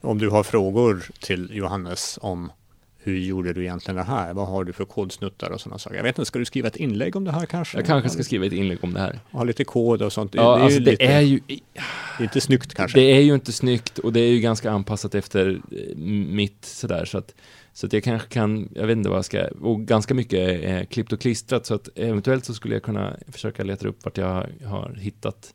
Om 0.00 0.18
du 0.18 0.28
har 0.28 0.42
frågor 0.42 1.02
till 1.20 1.50
Johannes 1.52 2.18
om 2.22 2.52
hur 3.02 3.18
gjorde 3.18 3.52
du 3.52 3.62
egentligen 3.62 3.96
det 3.96 4.02
här? 4.02 4.34
Vad 4.34 4.48
har 4.48 4.64
du 4.64 4.72
för 4.72 4.84
kodsnuttar 4.84 5.50
och 5.50 5.60
sådana 5.60 5.78
saker? 5.78 5.96
Jag 5.96 6.02
vet 6.02 6.18
inte, 6.18 6.26
ska 6.26 6.38
du 6.38 6.44
skriva 6.44 6.68
ett 6.68 6.76
inlägg 6.76 7.16
om 7.16 7.24
det 7.24 7.32
här 7.32 7.46
kanske? 7.46 7.78
Jag 7.78 7.86
kanske 7.86 8.08
ska 8.08 8.22
skriva 8.22 8.46
ett 8.46 8.52
inlägg 8.52 8.78
om 8.82 8.92
det 8.92 9.00
här. 9.00 9.20
Ha 9.30 9.44
lite 9.44 9.64
kod 9.64 10.02
och 10.02 10.12
sånt. 10.12 10.34
Ja, 10.34 10.42
det 10.42 10.60
är 10.60 10.64
alltså 10.64 10.78
ju 10.78 10.84
det 10.84 10.90
lite, 10.90 11.04
är 11.04 11.20
ju 11.20 11.40
det 11.46 11.54
är 12.18 12.22
inte 12.22 12.40
snyggt 12.40 12.74
kanske. 12.74 13.00
Det 13.00 13.04
är 13.04 13.20
ju 13.20 13.34
inte 13.34 13.52
snyggt 13.52 13.98
och 13.98 14.12
det 14.12 14.20
är 14.20 14.30
ju 14.30 14.40
ganska 14.40 14.70
anpassat 14.70 15.14
efter 15.14 15.60
eh, 15.70 15.96
mitt 15.96 16.64
sådär 16.64 17.04
så 17.04 17.18
att 17.18 17.34
Så 17.72 17.86
att 17.86 17.92
jag 17.92 18.04
kanske 18.04 18.28
kan, 18.28 18.68
jag 18.74 18.86
vet 18.86 18.96
inte 18.96 19.08
vad 19.08 19.18
jag 19.18 19.24
ska, 19.24 19.46
och 19.60 19.80
ganska 19.80 20.14
mycket 20.14 20.64
är 20.64 20.84
klippt 20.84 21.12
och 21.12 21.20
klistrat, 21.20 21.66
så 21.66 21.74
att 21.74 21.88
eventuellt 21.94 22.44
så 22.44 22.54
skulle 22.54 22.74
jag 22.74 22.82
kunna 22.82 23.16
försöka 23.28 23.64
leta 23.64 23.88
upp 23.88 24.04
vart 24.04 24.18
jag 24.18 24.46
har 24.64 24.96
hittat 25.00 25.54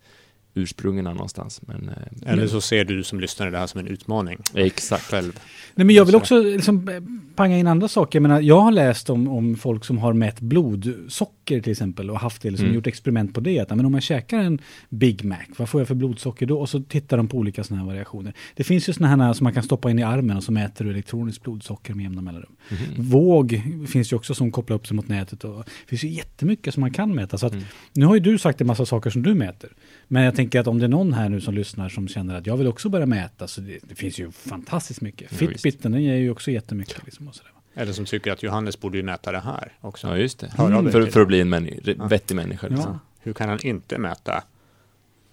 ursprungen 0.53 1.05
någonstans. 1.05 1.61
Men, 1.67 1.89
eh, 1.89 2.31
Eller 2.31 2.47
så 2.47 2.61
ser 2.61 2.85
du 2.85 3.03
som 3.03 3.19
lyssnare 3.19 3.49
det 3.49 3.57
här 3.57 3.67
som 3.67 3.79
en 3.79 3.87
utmaning. 3.87 4.39
Exakt. 4.53 5.03
Själv. 5.03 5.39
Nej, 5.75 5.85
men 5.85 5.95
jag 5.95 6.05
vill 6.05 6.11
Så. 6.13 6.17
också 6.17 6.43
liksom 6.43 6.89
eh, 6.89 7.01
panga 7.35 7.57
in 7.57 7.67
andra 7.67 7.87
saker. 7.87 8.19
Jag, 8.19 8.21
menar, 8.21 8.41
jag 8.41 8.59
har 8.59 8.71
läst 8.71 9.09
om, 9.09 9.27
om 9.27 9.55
folk 9.55 9.85
som 9.85 9.97
har 9.97 10.13
mätt 10.13 10.39
blodsocker 10.39 11.34
till 11.45 11.71
exempel 11.71 12.09
och 12.09 12.19
haft 12.19 12.41
det, 12.41 12.49
liksom, 12.49 12.65
Mm. 12.65 12.75
gjort 12.75 12.87
experiment 12.87 13.33
på 13.33 13.39
det. 13.41 13.59
Att, 13.59 13.69
men 13.69 13.85
om 13.85 13.91
man 13.91 14.01
käkar 14.01 14.39
en 14.39 14.59
Big 14.89 15.23
Mac, 15.23 15.37
vad 15.57 15.69
får 15.69 15.81
jag 15.81 15.87
för 15.87 15.95
blodsocker 15.95 16.45
då? 16.45 16.59
Och 16.59 16.69
så 16.69 16.81
tittar 16.81 17.17
de 17.17 17.27
på 17.27 17.37
olika 17.37 17.63
sådana 17.63 17.81
här 17.81 17.87
variationer. 17.87 18.33
Det 18.55 18.63
finns 18.63 18.89
ju 18.89 18.93
sådana 18.93 19.25
här 19.25 19.33
som 19.33 19.43
man 19.43 19.53
kan 19.53 19.63
stoppa 19.63 19.91
in 19.91 19.99
i 19.99 20.03
armen 20.03 20.37
och 20.37 20.43
så 20.43 20.51
mäter 20.51 20.85
du 20.85 20.91
elektroniskt 20.91 21.43
blodsocker 21.43 21.93
med 21.93 22.03
jämna 22.03 22.21
mellanrum. 22.21 22.55
Mhm. 22.69 22.79
Våg 23.09 23.61
finns 23.87 24.11
ju 24.11 24.15
också 24.15 24.33
som 24.35 24.51
kopplar 24.51 24.75
upp 24.75 24.87
sig 24.87 24.95
mot 24.95 25.07
nätet. 25.07 25.43
Och 25.43 25.57
det 25.65 25.89
finns 25.89 26.03
ju 26.03 26.07
jättemycket 26.09 26.73
som 26.73 26.81
man 26.81 26.91
kan 26.93 27.15
mäta. 27.15 27.37
Så 27.37 27.45
att, 27.47 27.53
Mm. 27.53 27.65
Nu 27.93 28.05
har 28.05 28.13
ju 28.15 28.19
du 28.21 28.37
sagt 28.37 28.61
en 28.61 28.67
massa 28.67 28.85
saker 28.85 29.09
som 29.09 29.23
du 29.23 29.33
mäter. 29.35 29.69
Men 30.07 30.23
jag 30.23 30.35
tänker 30.35 30.59
att 30.59 30.67
om 30.67 30.79
det 30.79 30.85
är 30.85 30.89
någon 30.89 31.13
här 31.13 31.29
nu 31.29 31.41
som 31.41 31.53
lyssnar 31.53 31.89
som 31.89 32.07
känner 32.07 32.35
att 32.35 32.47
jag 32.47 32.57
vill 32.57 32.67
också 32.67 32.89
börja 32.89 33.05
mäta. 33.05 33.47
Så 33.47 33.61
det, 33.61 33.79
det 33.83 33.95
finns 33.95 34.19
ju 34.19 34.31
fantastiskt 34.31 35.01
mycket. 35.01 35.27
Ja, 35.31 35.37
Fitbiten 35.37 35.91
den 35.91 36.03
ger 36.03 36.15
ju 36.15 36.29
också 36.29 36.51
jättemycket. 36.51 37.05
Liksom 37.05 37.27
och 37.27 37.35
sådär. 37.35 37.51
Eller 37.75 37.93
som 37.93 38.05
tycker 38.05 38.31
att 38.31 38.43
Johannes 38.43 38.79
borde 38.79 38.97
ju 38.97 39.03
mäta 39.03 39.31
det 39.31 39.39
här 39.39 39.73
också. 39.81 40.07
Ja, 40.07 40.17
just 40.17 40.39
det. 40.39 40.45
Dig 40.47 40.91
För, 40.91 41.05
för 41.05 41.21
att 41.21 41.27
bli 41.27 41.41
en 41.41 41.53
männi- 41.53 41.95
Ja. 41.99 42.05
vettig 42.07 42.35
människa. 42.35 42.67
Liksom. 42.67 42.91
Ja. 42.91 42.99
Hur 43.19 43.33
kan 43.33 43.49
han 43.49 43.59
inte 43.61 43.97
mäta 43.97 44.43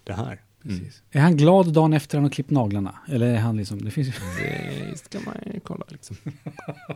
det 0.04 0.12
här? 0.12 0.40
Mm. 0.64 0.84
Är 1.10 1.20
han 1.20 1.36
glad 1.36 1.72
dagen 1.72 1.92
efter 1.92 2.18
han 2.18 2.24
har 2.24 2.30
klippt 2.30 2.50
naglarna? 2.50 2.94
Eller 3.08 3.26
är 3.26 3.38
han 3.38 3.56
liksom, 3.56 3.84
det 3.84 3.90
finns 3.90 4.08
ju... 4.08 4.12
Det 4.92 4.98
ska 4.98 5.18
man 5.20 5.34
ju 5.54 5.60
kolla 5.60 5.84
liksom. 5.88 6.16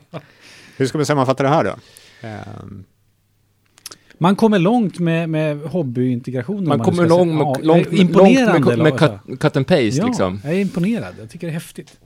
Hur 0.76 0.86
ska 0.86 0.98
vi 0.98 1.04
sammanfatta 1.04 1.42
det 1.42 1.48
här 1.48 1.64
då? 1.64 1.74
Ehm, 2.28 2.84
Man 4.18 4.36
kommer 4.36 4.58
långt 4.58 4.98
med, 4.98 5.28
med 5.28 5.58
hobbyintegrationen. 5.58 6.68
Man 6.68 6.78
nu 6.78 6.84
kommer 6.84 7.08
lång, 7.08 7.28
med, 7.36 7.44
Ja, 7.46 7.54
långt, 7.62 7.64
långt 7.64 7.92
imponerande, 7.92 8.60
med, 8.60 8.78
med 8.78 8.92
Lotta. 8.92 9.18
cut, 9.26 9.40
cut 9.40 9.56
and 9.56 9.66
paste 9.66 9.82
Ja, 9.84 10.06
liksom. 10.06 10.40
jag 10.44 10.52
är 10.54 10.58
imponerad. 10.60 11.14
Jag 11.18 11.30
tycker 11.30 11.46
det 11.46 11.50
är 11.50 11.54
häftigt. 11.54 11.98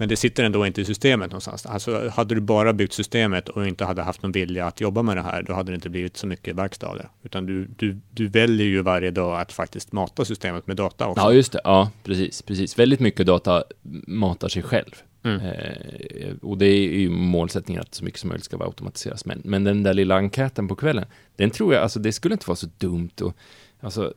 Men 0.00 0.08
det 0.08 0.16
sitter 0.16 0.44
ändå 0.44 0.66
inte 0.66 0.80
i 0.80 0.84
systemet 0.84 1.30
någonstans. 1.30 1.66
Alltså, 1.66 2.08
hade 2.08 2.34
du 2.34 2.40
bara 2.40 2.72
byggt 2.72 2.92
systemet 2.92 3.48
och 3.48 3.66
inte 3.66 3.84
hade 3.84 4.02
haft 4.02 4.22
någon 4.22 4.32
vilja 4.32 4.66
att 4.66 4.80
jobba 4.80 5.02
med 5.02 5.16
det 5.16 5.22
här, 5.22 5.42
då 5.42 5.52
hade 5.52 5.72
det 5.72 5.74
inte 5.74 5.88
blivit 5.90 6.16
så 6.16 6.26
mycket 6.26 6.56
verkstad 6.56 6.86
av 6.86 6.96
det. 6.96 7.08
Utan 7.22 7.46
du, 7.46 7.68
du, 7.76 7.96
du 8.10 8.28
väljer 8.28 8.66
ju 8.66 8.82
varje 8.82 9.10
dag 9.10 9.40
att 9.40 9.52
faktiskt 9.52 9.92
mata 9.92 10.24
systemet 10.24 10.66
med 10.66 10.76
data 10.76 11.06
också. 11.06 11.22
Ja, 11.22 11.32
just 11.32 11.52
det. 11.52 11.60
Ja, 11.64 11.90
precis. 12.04 12.42
precis. 12.42 12.78
Väldigt 12.78 13.00
mycket 13.00 13.26
data 13.26 13.64
matar 14.06 14.48
sig 14.48 14.62
själv. 14.62 15.02
Mm. 15.22 15.40
Eh, 15.40 16.34
och 16.42 16.58
det 16.58 16.66
är 16.66 16.98
ju 16.98 17.10
målsättningen 17.10 17.82
att 17.82 17.94
så 17.94 18.04
mycket 18.04 18.20
som 18.20 18.28
möjligt 18.28 18.44
ska 18.44 18.56
vara 18.56 18.68
automatiseras. 18.68 19.24
Men, 19.24 19.40
men 19.44 19.64
den 19.64 19.82
där 19.82 19.94
lilla 19.94 20.16
enkäten 20.16 20.68
på 20.68 20.76
kvällen, 20.76 21.04
den 21.36 21.50
tror 21.50 21.74
jag, 21.74 21.82
alltså 21.82 21.98
det 21.98 22.12
skulle 22.12 22.34
inte 22.34 22.46
vara 22.48 22.56
så 22.56 22.68
dumt 22.78 23.10
och 23.20 23.36
Alltså, 23.80 24.14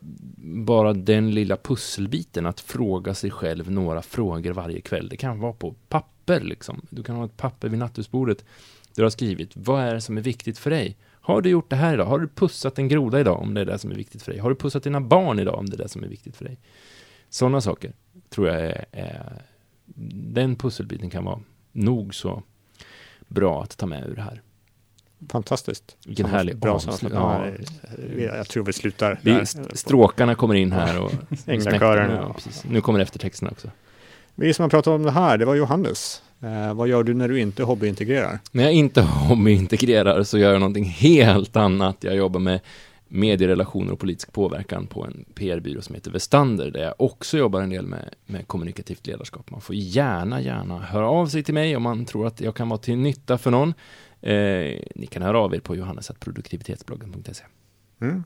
bara 0.66 0.94
den 0.94 1.32
lilla 1.32 1.58
pusselbiten 1.58 2.46
att 2.46 2.60
fråga 2.60 3.14
sig 3.14 3.32
själv 3.32 3.72
några 3.72 4.02
frågor 4.02 4.52
varje 4.52 4.82
kväll. 4.82 5.10
Det 5.10 5.18
kan 5.18 5.40
vara 5.40 5.54
på 5.54 5.76
papper 5.90 6.42
liksom. 6.42 6.82
Du 6.90 7.04
kan 7.04 7.16
ha 7.16 7.26
ett 7.26 7.38
papper 7.38 7.70
vid 7.70 7.80
nattduksbordet 7.80 8.38
där 8.96 8.96
du 8.96 9.04
har 9.04 9.10
skrivit, 9.10 9.52
vad 9.54 9.82
är 9.82 9.94
det 9.94 10.02
som 10.02 10.18
är 10.18 10.22
viktigt 10.22 10.58
för 10.58 10.70
dig? 10.70 10.98
Har 11.10 11.42
du 11.42 11.50
gjort 11.50 11.70
det 11.70 11.76
här 11.76 11.94
idag? 11.94 12.06
Har 12.06 12.20
du 12.20 12.28
pussat 12.28 12.80
en 12.80 12.88
groda 12.88 13.20
idag 13.20 13.42
om 13.42 13.54
det 13.54 13.62
är 13.62 13.66
det 13.66 13.80
som 13.80 13.92
är 13.92 13.96
viktigt 13.96 14.22
för 14.22 14.32
dig? 14.32 14.42
Har 14.42 14.50
du 14.50 14.56
pussat 14.56 14.84
dina 14.84 15.02
barn 15.02 15.40
idag 15.40 15.60
om 15.60 15.70
det 15.70 15.76
är 15.76 15.78
det 15.78 15.90
som 15.90 16.04
är 16.04 16.08
viktigt 16.08 16.38
för 16.38 16.46
dig? 16.46 16.60
Sådana 17.30 17.62
saker 17.62 17.94
tror 18.30 18.48
jag 18.48 18.62
är, 18.62 18.86
är 18.92 19.42
den 20.34 20.56
pusselbiten 20.56 21.10
kan 21.10 21.26
vara 21.26 21.40
nog 21.72 22.16
så 22.16 22.44
bra 23.28 23.64
att 23.64 23.78
ta 23.78 23.86
med 23.86 24.10
ur 24.10 24.16
det 24.16 24.22
här. 24.22 24.42
Fantastiskt. 25.30 25.96
Vilken 26.06 26.26
härlig 26.26 26.58
Bra 26.58 26.74
avslut-. 26.74 27.12
Ja. 27.14 27.46
Jag 28.18 28.48
tror 28.48 28.64
vi 28.64 28.74
slutar 28.74 29.20
Vi, 29.22 29.32
där. 29.32 29.42
st- 29.42 29.78
stråkarna 29.78 30.36
kommer 30.36 30.56
in 30.56 30.72
här 30.72 31.00
och 31.00 31.12
Änglakören. 31.46 32.12
Ja. 32.12 32.36
Nu 32.70 32.82
kommer 32.82 33.00
eftertexterna 33.00 33.52
också. 33.52 33.70
Vi 34.36 34.54
som 34.54 34.64
har 34.64 34.70
pratat 34.70 34.92
om 34.92 35.04
det 35.04 35.12
här, 35.12 35.38
det 35.38 35.46
var 35.46 35.56
Johannes. 35.56 36.22
Eh, 36.44 36.74
vad 36.74 36.88
gör 36.88 37.04
du 37.04 37.14
när 37.14 37.28
du 37.28 37.40
inte 37.40 37.64
hobbyintegrerar? 37.64 38.40
När 38.52 38.64
jag 38.64 38.74
inte 38.74 39.02
hobbyintegrerar 39.28 40.24
så 40.24 40.38
gör 40.38 40.52
jag 40.52 40.60
någonting 40.60 40.86
helt 40.86 41.56
annat. 41.56 41.98
Jag 42.00 42.16
jobbar 42.16 42.40
med 42.40 42.60
medierelationer 43.08 43.94
och 43.94 44.00
politisk 44.00 44.34
påverkan 44.34 44.88
på 44.88 45.04
en 45.06 45.26
PR-byrå 45.36 45.82
som 45.82 45.96
heter 45.96 46.12
Vestander, 46.12 46.72
där 46.72 46.84
jag 46.84 46.94
också 46.98 47.38
jobbar 47.38 47.62
en 47.62 47.70
del 47.70 47.86
med, 47.88 48.10
med 48.26 48.48
kommunikativt 48.48 49.08
ledarskap. 49.08 49.50
Man 49.52 49.62
får 49.62 49.76
gärna, 49.76 50.42
gärna 50.42 50.80
höra 50.80 51.10
av 51.10 51.28
sig 51.28 51.44
till 51.44 51.54
mig 51.54 51.76
om 51.76 51.84
man 51.84 52.06
tror 52.06 52.28
att 52.28 52.42
jag 52.42 52.56
kan 52.56 52.70
vara 52.70 52.78
till 52.80 52.98
nytta 52.98 53.38
för 53.38 53.52
någon. 53.52 53.74
Eh, 54.22 54.80
ni 54.96 55.08
kan 55.10 55.22
höra 55.22 55.40
av 55.40 55.56
er 55.56 55.60
på 55.60 55.76
johannes.produktivitetsbloggen.se. 55.76 57.44
Mm. 58.02 58.24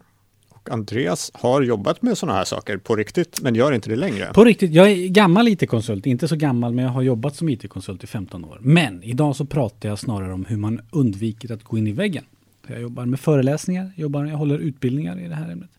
Och 0.49 0.69
Andreas 0.69 1.31
har 1.34 1.62
jobbat 1.62 2.01
med 2.01 2.17
sådana 2.17 2.38
här 2.38 2.45
saker 2.45 2.77
på 2.77 2.95
riktigt, 2.95 3.41
men 3.41 3.55
gör 3.55 3.71
inte 3.71 3.89
det 3.89 3.95
längre. 3.95 4.31
På 4.34 4.43
riktigt, 4.43 4.71
jag 4.71 4.91
är 4.91 5.08
gammal 5.08 5.47
IT-konsult, 5.47 6.05
inte 6.05 6.27
så 6.27 6.36
gammal 6.36 6.73
men 6.73 6.86
jag 6.86 6.91
har 6.91 7.01
jobbat 7.01 7.36
som 7.36 7.49
IT-konsult 7.49 8.03
i 8.03 8.08
15 8.08 8.45
år. 8.45 8.58
Men 8.62 9.03
idag 9.03 9.36
så 9.36 9.45
pratar 9.45 9.89
jag 9.89 9.99
snarare 9.99 10.34
om 10.34 10.45
hur 10.45 10.58
man 10.58 10.81
undviker 10.91 11.53
att 11.53 11.63
gå 11.63 11.77
in 11.77 11.88
i 11.88 11.91
väggen. 11.91 12.25
Jag 12.67 12.81
jobbar 12.81 13.05
med 13.05 13.19
föreläsningar, 13.19 13.91
jobbar, 13.95 14.25
jag 14.25 14.38
håller 14.38 14.60
utbildningar 14.60 15.19
i 15.19 15.27
det 15.27 15.36
här 15.36 15.51
ämnet. 15.51 15.69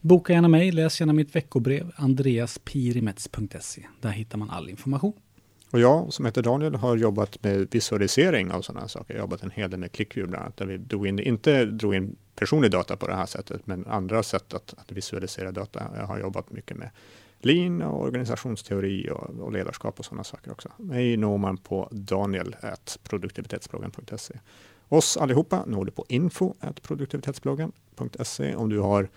Boka 0.00 0.32
gärna 0.32 0.48
mig, 0.48 0.72
läs 0.72 1.00
gärna 1.00 1.12
mitt 1.12 1.36
veckobrev, 1.36 1.92
andreaspirimets.se. 1.96 3.82
Där 4.00 4.10
hittar 4.10 4.38
man 4.38 4.50
all 4.50 4.68
information. 4.68 5.12
Och 5.70 5.80
jag 5.80 6.12
som 6.12 6.24
heter 6.24 6.42
Daniel 6.42 6.74
har 6.74 6.96
jobbat 6.96 7.42
med 7.42 7.68
visualisering 7.70 8.52
av 8.52 8.62
sådana 8.62 8.88
saker. 8.88 9.14
Jag 9.14 9.20
har 9.20 9.24
jobbat 9.24 9.42
en 9.42 9.50
hel 9.50 9.70
del 9.70 9.80
med 9.80 9.92
ClickView 9.92 10.30
bland 10.30 10.44
annat, 10.44 10.56
där 10.56 10.66
vi 10.66 10.76
drog 10.76 11.06
in, 11.06 11.18
inte 11.18 11.64
drog 11.64 11.94
in 11.94 12.16
personlig 12.34 12.70
data 12.70 12.96
på 12.96 13.06
det 13.06 13.14
här 13.14 13.26
sättet, 13.26 13.66
men 13.66 13.86
andra 13.86 14.22
sätt 14.22 14.54
att, 14.54 14.74
att 14.76 14.92
visualisera 14.92 15.52
data. 15.52 15.82
Jag 15.96 16.06
har 16.06 16.18
jobbat 16.18 16.50
mycket 16.50 16.76
med 16.76 16.90
lean 17.38 17.82
och 17.82 18.02
organisationsteori 18.02 19.10
och, 19.10 19.40
och 19.40 19.52
ledarskap 19.52 19.98
och 19.98 20.04
sådana 20.04 20.24
saker 20.24 20.52
också. 20.52 20.68
Mig 20.76 21.16
når 21.16 21.38
man 21.38 21.56
på 21.56 21.88
daniel.produktivitetsbloggen.se. 21.90 24.38
Oss 24.88 25.16
allihopa 25.16 25.64
når 25.66 25.84
du 25.84 25.90
på 25.90 26.04
info.produktivitetsbloggen.se 26.08 28.54
om 28.54 28.68
du 28.68 28.78
har 28.78 29.08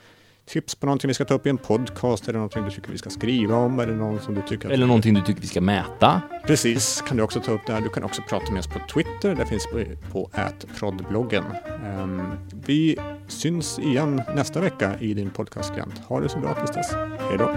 tips 0.52 0.76
på 0.76 0.86
någonting 0.86 1.08
vi 1.08 1.14
ska 1.14 1.26
ta 1.26 1.34
upp 1.34 1.46
i 1.46 1.50
en 1.50 1.58
podcast, 1.58 2.28
eller 2.28 2.40
någonting 2.40 2.64
du 2.64 2.72
tycker 2.72 2.92
vi 2.92 2.98
ska 2.98 3.10
skriva 3.10 3.56
om, 3.56 3.80
eller 3.80 3.94
någon 3.94 4.20
som 4.20 4.36
du 4.36 4.42
tycker 4.42 4.68
att 4.68 4.74
Eller 4.74 4.86
någonting 4.86 5.14
du 5.14 5.22
tycker 5.22 5.42
vi 5.42 5.48
ska 5.48 5.62
mäta. 5.62 6.22
Precis, 6.48 7.04
kan 7.08 7.18
du 7.18 7.24
också 7.24 7.40
ta 7.40 7.52
upp 7.52 7.66
där. 7.68 7.82
Du 7.82 7.90
kan 7.90 8.04
också 8.04 8.22
prata 8.30 8.52
med 8.52 8.60
oss 8.60 8.68
på 8.68 8.80
Twitter. 8.94 9.36
Där 9.36 9.46
finns 9.46 9.68
vi 9.76 9.98
på 10.12 10.30
@prodbloggen. 10.80 11.44
Um, 12.00 12.32
vi 12.66 12.98
syns 13.28 13.80
igen 13.80 14.22
nästa 14.36 14.62
vecka 14.62 15.00
i 15.00 15.14
din 15.14 15.30
podcastklient. 15.30 15.98
Ha 16.08 16.20
det 16.20 16.30
så 16.30 16.40
bra 16.40 16.54
tills 16.56 16.72
dess. 16.72 16.92
Hej 16.94 17.38
då! 17.38 17.52